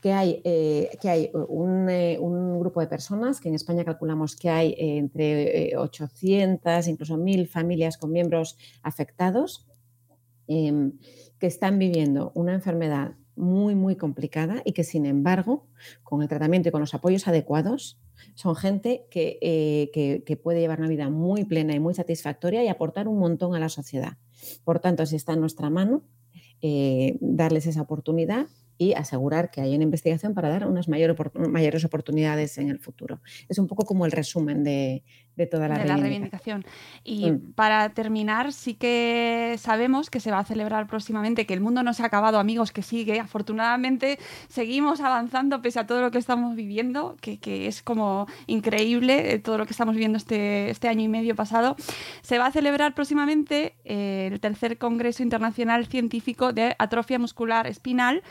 [0.02, 4.50] que hay, eh, que hay eh, un, grupo de personas, que en España calculamos que
[4.50, 9.64] hay eh, entre 800, incluso 1.000 familias con miembros afectados,
[10.48, 10.98] em,
[11.38, 15.68] que están viviendo una enfermedad muy, muy complicada y que, sin embargo,
[16.02, 18.00] con el tratamiento y con los apoyos adecuados,
[18.34, 23.08] son gente que, que, puede llevar una vida muy plena y muy satisfactoria y aportar
[23.08, 24.18] un montón a la sociedad.
[24.64, 26.02] Por tanto, si está en nuestra mano,
[27.20, 28.46] darles esa oportunidad
[28.82, 33.20] y asegurar que hay una investigación para dar unas mayores oportunidades en el futuro.
[33.48, 35.04] Es un poco como el resumen de,
[35.50, 36.64] toda la, reivindicación.
[37.04, 37.52] Y mm.
[37.54, 41.94] para terminar, sí que sabemos que se va a celebrar próximamente, que el mundo no
[41.94, 43.20] se ha acabado, amigos, que sigue.
[43.20, 44.18] Afortunadamente
[44.48, 49.58] seguimos avanzando pese a todo lo que estamos viviendo, que, es como increíble eh, todo
[49.58, 51.76] lo que estamos viviendo este, este año y medio pasado.
[52.22, 58.22] Se va a celebrar próximamente eh, el tercer Congreso Internacional Científico de Atrofia Muscular Espinal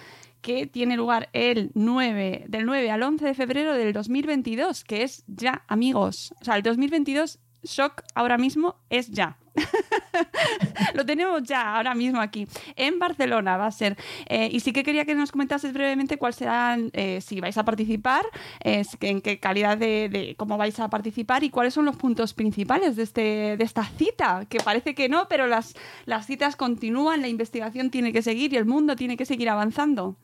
[0.42, 5.24] que tiene lugar el 9, del 9 al 11 de febrero del 2022, que es
[5.28, 6.34] ya, amigos.
[6.42, 9.38] O sea, el 2022, shock ahora mismo, es ya.
[11.06, 12.48] tenemos ya ahora mismo aquí.
[12.76, 13.98] En Barcelona va a ser.
[14.28, 17.66] Eh, y sí que quería que nos comentases brevemente cuál serán, eh, si vais a
[17.66, 18.26] participar,
[18.62, 23.04] en qué calidad de, cómo vais a participar y cuáles son los puntos principales de,
[23.04, 25.76] este, de esta cita, que parece que no, pero las,
[26.06, 30.16] las citas continúan, la investigación tiene que seguir y el mundo tiene que seguir avanzando.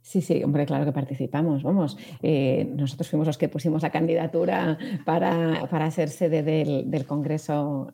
[0.00, 1.62] Sí, sí, hombre, claro que participamos.
[1.62, 7.90] Vamos, eh, nosotros fuimos los que pusimos la candidatura para, ser sede del, Congreso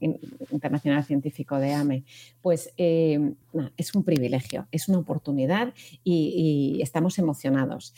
[0.51, 2.05] Internacional Científico de AME.
[2.41, 3.35] Pues eh,
[3.77, 5.75] es un privilegio, es una oportunidad
[6.05, 7.93] y estamos emocionados.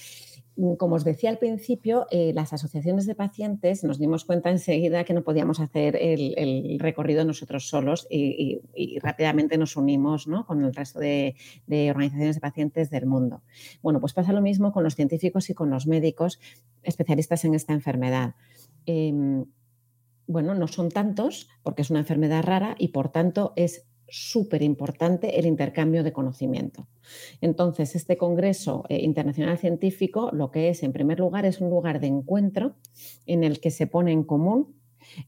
[0.57, 5.05] Mm, como os decía al principio, eh, las asociaciones de pacientes nos dimos cuenta enseguida
[5.05, 8.61] que no podíamos hacer el, recorrido nosotros solos y,
[9.01, 11.35] rápidamente nos unimos con el resto de,
[11.91, 13.43] organizaciones de pacientes del mundo.
[13.83, 16.41] Bueno, pues pasa lo mismo con los científicos y con los médicos
[16.83, 18.35] especialistas en esta enfermedad.
[18.87, 19.45] Em,
[20.27, 25.39] bueno, no son tantos porque es una enfermedad rara y por tanto es súper importante
[25.39, 26.87] el intercambio de conocimiento.
[27.41, 32.01] Entonces, este Congreso eh, Internacional Científico lo que es, en primer lugar, es un lugar
[32.01, 32.77] de encuentro
[33.27, 34.75] en el que se pone en común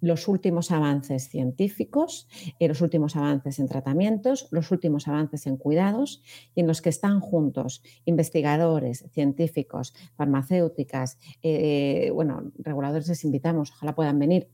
[0.01, 6.23] los últimos avances científicos, y los últimos avances en tratamientos, los últimos avances en cuidados
[6.55, 13.95] y en los que están juntos investigadores, científicos, farmacéuticas, eh, bueno, reguladores les invitamos, ojalá
[13.95, 14.49] puedan venir,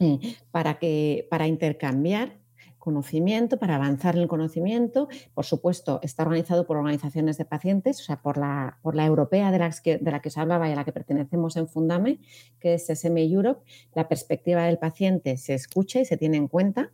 [0.00, 0.18] eh,
[0.50, 2.38] para, que, para intercambiar
[2.84, 5.08] conocimiento, para avanzar en el conocimiento.
[5.32, 9.50] Por supuesto, está organizado por organizaciones de pacientes, o sea, por la, por la europea
[9.50, 12.18] de, las que, de la que os hablaba y a la que pertenecemos en Fundame,
[12.60, 13.64] que es SM Europe.
[13.94, 16.92] La perspectiva del paciente se escucha y se tiene en cuenta.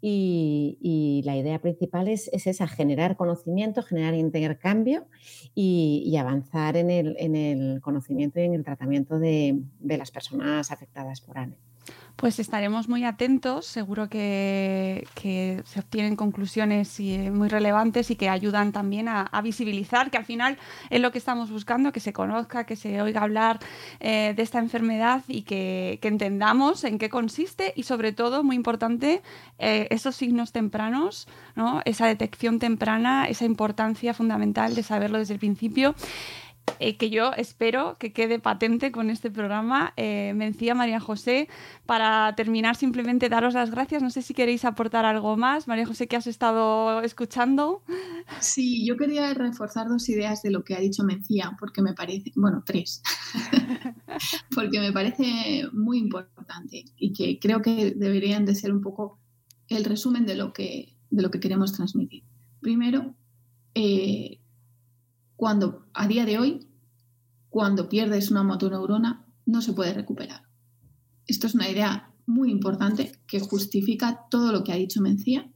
[0.00, 5.06] Y, la idea principal es, esa, generar conocimiento, generar intercambio
[5.54, 11.38] y, avanzar en el, conocimiento y en el tratamiento de, de las personas afectadas por
[11.38, 11.69] ANE.
[12.20, 15.06] Pues estaremos muy atentos, seguro que,
[15.64, 20.58] se obtienen conclusiones eh, muy relevantes y que ayudan también a, visibilizar, que al final
[20.90, 23.58] es lo que estamos buscando, que se conozca, que se oiga hablar
[24.00, 29.22] eh, de esta enfermedad y que, entendamos en qué consiste y sobre todo, muy importante,
[29.58, 31.26] eh, esos signos tempranos,
[31.86, 35.94] esa detección temprana, esa importancia fundamental de saberlo desde el principio.
[36.78, 39.92] Eh, que yo espero que quede patente con este programa.
[39.96, 41.48] Eh, Mencía María José,
[41.86, 44.02] para terminar simplemente daros las gracias.
[44.02, 45.68] No sé si queréis aportar algo más.
[45.68, 47.82] María José, que has estado escuchando.
[48.38, 52.32] Sí, yo quería reforzar dos ideas de lo que ha dicho Mencía, porque me parece,
[52.36, 53.02] bueno, tres,
[54.54, 59.18] porque me parece muy importante y que creo que deberían de ser un poco
[59.68, 62.24] el resumen de lo que, de lo que queremos transmitir.
[62.60, 63.14] Primero,
[63.74, 64.39] eh,
[65.40, 66.66] cuando a día de hoy,
[67.48, 70.42] cuando pierdes una motoneurona, no se puede recuperar.
[71.26, 75.50] Esto es una idea muy importante que justifica todo lo que ha dicho Mencía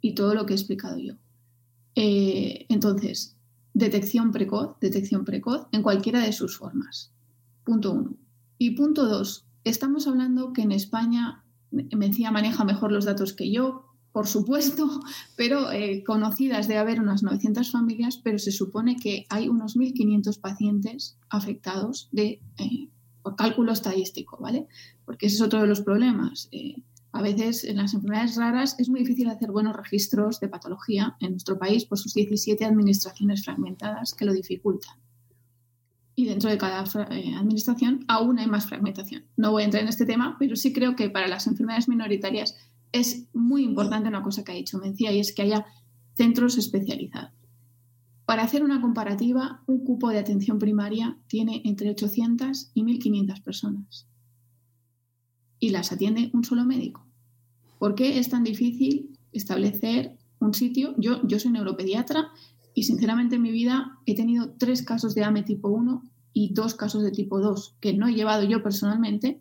[0.00, 1.14] y todo lo que he explicado yo.
[1.96, 3.36] Eh, entonces,
[3.74, 7.12] detección precoz, detección precoz en cualquiera de sus formas.
[7.64, 8.16] Punto uno.
[8.58, 13.85] Y punto dos, estamos hablando que en España, Mencía maneja mejor los datos que yo,
[14.16, 15.02] por supuesto,
[15.36, 20.40] pero eh, conocidas de haber unas 900 familias, pero se supone que hay unos 1.500
[20.40, 22.88] pacientes afectados de, eh,
[23.22, 24.68] por cálculo estadístico, ¿vale?
[25.04, 26.48] Porque ese es otro de los problemas.
[26.50, 26.76] Eh,
[27.12, 31.32] a veces en las enfermedades raras es muy difícil hacer buenos registros de patología en
[31.32, 34.96] nuestro país por sus 17 administraciones fragmentadas que lo dificultan.
[36.14, 39.26] Y dentro de cada administración aún hay más fragmentación.
[39.36, 42.56] No voy a entrar en este tema, pero sí creo que para las enfermedades minoritarias
[42.96, 45.66] es muy importante una cosa que ha dicho Mencía y es que haya
[46.14, 47.32] centros especializados.
[48.24, 54.08] Para hacer una comparativa, un cupo de atención primaria tiene entre 800 y 1.500 personas
[55.60, 57.06] y las atiende un solo médico.
[57.78, 60.94] ¿Por qué es tan difícil establecer un sitio?
[60.98, 62.30] Yo, yo soy neuropediatra
[62.74, 66.74] y sinceramente en mi vida he tenido tres casos de AME tipo 1 y dos
[66.74, 69.40] casos de tipo 2 que no he llevado yo personalmente,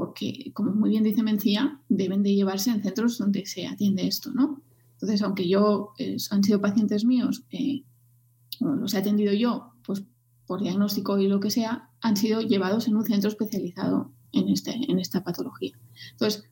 [0.00, 4.30] porque, como muy bien dice Mencía, deben de llevarse en centros donde se atiende esto,
[4.32, 4.62] ¿no?
[4.94, 7.84] Entonces, aunque yo eh, han sido pacientes míos, eh,
[8.60, 10.02] los he atendido yo, pues
[10.46, 14.70] por diagnóstico y lo que sea, han sido llevados en un centro especializado en, este,
[14.90, 15.78] en esta patología.
[16.12, 16.44] Entonces,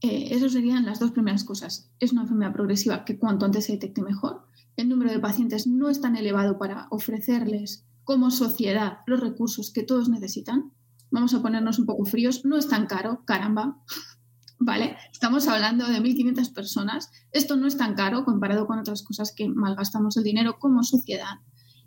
[0.00, 1.90] eh, esas serían las dos primeras cosas.
[2.00, 4.46] Es una enfermedad progresiva que cuanto antes se detecte mejor.
[4.76, 9.82] El número de pacientes no es tan elevado para ofrecerles como sociedad los recursos que
[9.82, 10.72] todos necesitan
[11.10, 13.82] vamos a ponernos un poco fríos, no es tan caro, caramba,
[14.58, 14.96] ¿vale?
[15.12, 19.48] Estamos hablando de 1.500 personas, esto no es tan caro comparado con otras cosas que
[19.48, 21.38] malgastamos el dinero como sociedad.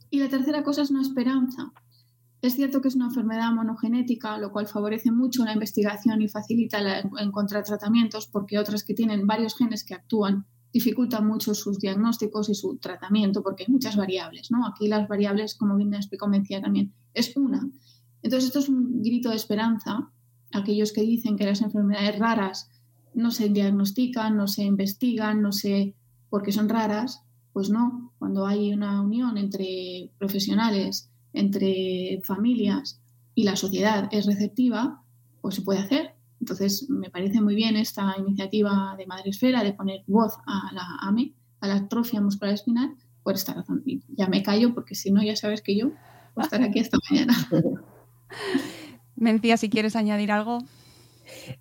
[0.10, 1.72] Y la tercera cosa es una esperanza.
[2.42, 6.80] Es cierto que es una enfermedad monogenética, lo cual favorece mucho la investigación y facilita
[7.20, 12.56] encontrar tratamientos, porque otras que tienen varios genes que actúan dificultan mucho sus diagnósticos y
[12.56, 14.50] su tratamiento, porque hay muchas variables.
[14.52, 14.66] ¿no?
[14.66, 17.70] Aquí las variables, como bien explicó Mencía también, es una.
[18.24, 20.12] Entonces, esto es un grito de esperanza.
[20.54, 22.70] Aquellos que dicen que las enfermedades raras
[23.14, 25.96] no se diagnostican, no se investigan, no se
[26.30, 28.14] porque son raras, pues no.
[28.20, 33.02] Cuando hay una unión entre profesionales entre familias
[33.36, 35.04] y la sociedad es receptiva,
[35.42, 36.16] pues se puede hacer.
[36.40, 41.34] Entonces, me parece muy bien esta iniciativa de Madresfera de poner voz a la AME,
[41.60, 43.84] a la atrofia muscular espinal, por esta razón.
[43.86, 45.90] Y ya me callo porque si no, ya sabes que yo
[46.36, 47.36] voy a estar aquí hasta mañana.
[49.16, 50.60] Mencía, si quieres añadir algo.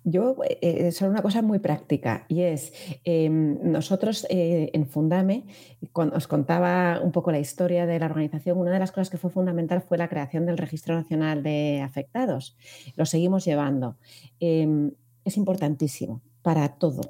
[0.03, 5.45] Yo, eh, solo una cosa muy práctica y es, em, nosotros eh, en Fundame,
[5.93, 9.17] cuando os contaba un poco la historia de la organización, una de las cosas que
[9.17, 12.57] fue fundamental fue la creación del Registro Nacional de Afectados.
[12.95, 13.97] Lo seguimos llevando.
[14.39, 14.91] Em,
[15.25, 17.01] es importantísimo para todo,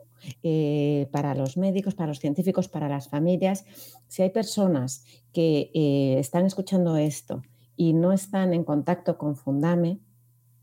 [0.43, 3.65] eh, para los médicos, para los científicos, para las familias.
[4.07, 5.71] Si hay personas que
[6.19, 7.41] están escuchando esto
[7.81, 9.97] y no están en contacto con Fundame,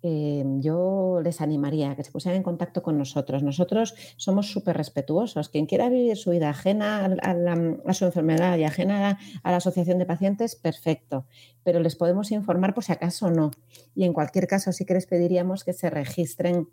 [0.02, 3.42] eh, yo les animaría a que se pusieran en contacto con nosotros.
[3.42, 5.48] Nosotros somos súper respetuosos.
[5.48, 10.06] Quien quiera vivir su vida ajena a, su enfermedad y ajena a, la asociación de
[10.06, 11.26] pacientes, perfecto.
[11.64, 13.50] Pero les podemos informar por si acaso no.
[13.96, 16.68] Y en cualquier caso sí que les pediríamos que se registren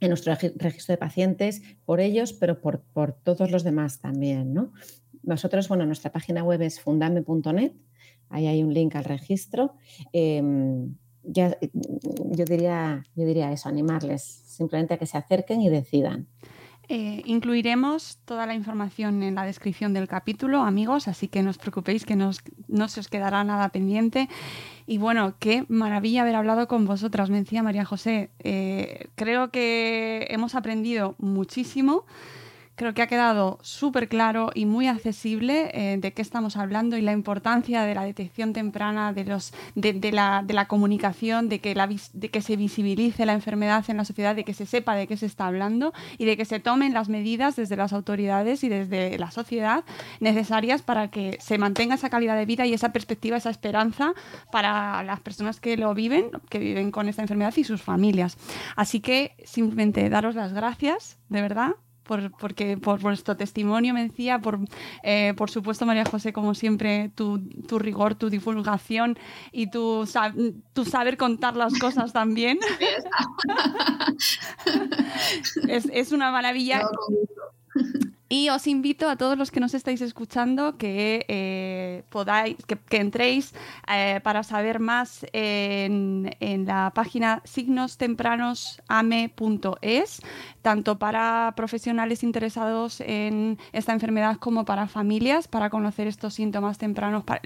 [0.00, 2.82] en nuestro registro de pacientes por ellos, pero por,
[3.24, 4.52] todos los demás también.
[4.52, 4.70] ¿no?
[5.22, 7.72] Nosotros, bueno, nuestra página web es fundame.net.
[8.30, 9.74] Ahí hay un link al registro.
[10.12, 16.26] Em, ya, yo, diría, yo diría eso, animarles simplemente a que se acerquen y decidan.
[16.90, 21.58] Eh, incluiremos toda la información en la descripción del capítulo, amigos, así que no os
[21.58, 22.32] preocupéis que no
[22.88, 24.28] se os quedará nada pendiente.
[24.86, 28.30] Y bueno, qué maravilla haber hablado con vosotras, me decía María José.
[28.38, 32.06] Eh, creo que hemos aprendido muchísimo.
[32.78, 37.00] Creo que ha quedado súper claro y muy accesible eh, de qué estamos hablando y
[37.00, 41.88] la importancia de la detección temprana, de, los, de, la, de comunicación, de que, la,
[41.88, 45.16] de que se visibilice la enfermedad en la sociedad, de que se sepa de qué
[45.16, 49.18] se está hablando y de que se tomen las medidas desde las autoridades y desde
[49.18, 49.82] la sociedad
[50.20, 54.14] necesarias para que se mantenga esa calidad de vida y esa perspectiva, esa esperanza
[54.52, 58.38] para las personas que lo viven, que viven con esta enfermedad y sus familias.
[58.76, 61.74] Así que simplemente daros las gracias, de verdad,
[62.08, 64.58] por, porque, por vuestro testimonio, me decía, por,
[65.04, 67.38] eh, por supuesto, María José, como siempre, tu,
[67.68, 69.18] tu rigor, tu divulgación
[69.52, 70.08] y tu,
[70.72, 72.58] tu, saber contar las cosas también.
[75.68, 76.82] es, es, una maravilla.
[78.30, 83.54] Y os invito a todos los que nos estáis escuchando que eh, podáis, que, entréis
[83.90, 90.20] eh, para saber más en, en la página signostempranosame.es,
[90.60, 97.24] tanto para profesionales interesados en esta enfermedad como para familias, para conocer estos síntomas tempranos,
[97.24, 97.40] para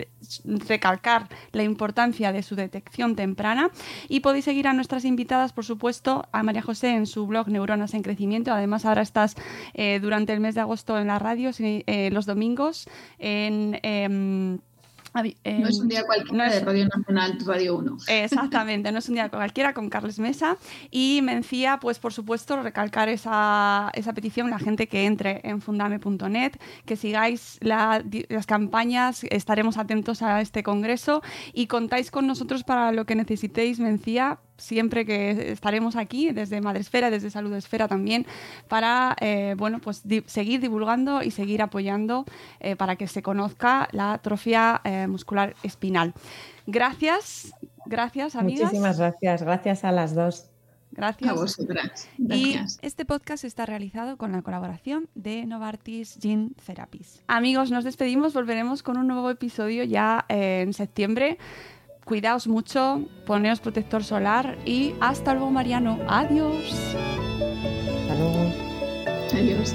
[0.67, 3.71] recalcar la importancia de su detección temprana.
[4.09, 7.95] Y podéis seguir a nuestras invitadas, por supuesto, a María José en su blog Neuronas
[7.95, 8.53] en Crecimiento.
[8.53, 9.37] Además, ahora estás
[9.75, 13.79] eh, durante el mes de agosto en la radio eh, los domingos en...
[13.83, 14.59] Em,
[15.15, 17.97] no es un día cualquiera de Radio Nacional, Radio 1.
[18.09, 20.57] Exactamente, no es un día cualquiera con Carles Mesa.
[20.91, 26.53] Y Mencía, pues por supuesto, recalcar esa, esa petición, la gente que entre en fundame.net,
[26.87, 33.05] que sigáis las campañas, estaremos atentos a este congreso y contáis con nosotros para lo
[33.05, 38.27] que necesitéis, Mencía, siempre que estaremos aquí, desde Madresfera, desde Salud Esfera también,
[38.69, 42.25] para eh, bueno, pues seguir divulgando y seguir apoyando
[42.61, 46.15] eh, para que se conozca la atrofia eh, muscular espinal.
[46.67, 47.53] Gracias,
[47.87, 48.65] gracias, amigas.
[48.65, 50.49] Muchísimas gracias, gracias a las dos.
[50.95, 51.31] Gracias.
[51.31, 52.09] A vosotras.
[52.19, 57.23] Y este podcast está realizado con la colaboración de Novartis Gene Therapies.
[57.29, 61.39] Amigos, nos despedimos, volveremos con un nuevo episodio ya en septiembre
[62.05, 65.99] cuidaos mucho, poneos protector solar y hasta luego Mariano.
[66.09, 66.73] Adiós.
[68.03, 68.53] Hasta luego.
[69.33, 69.75] Adiós.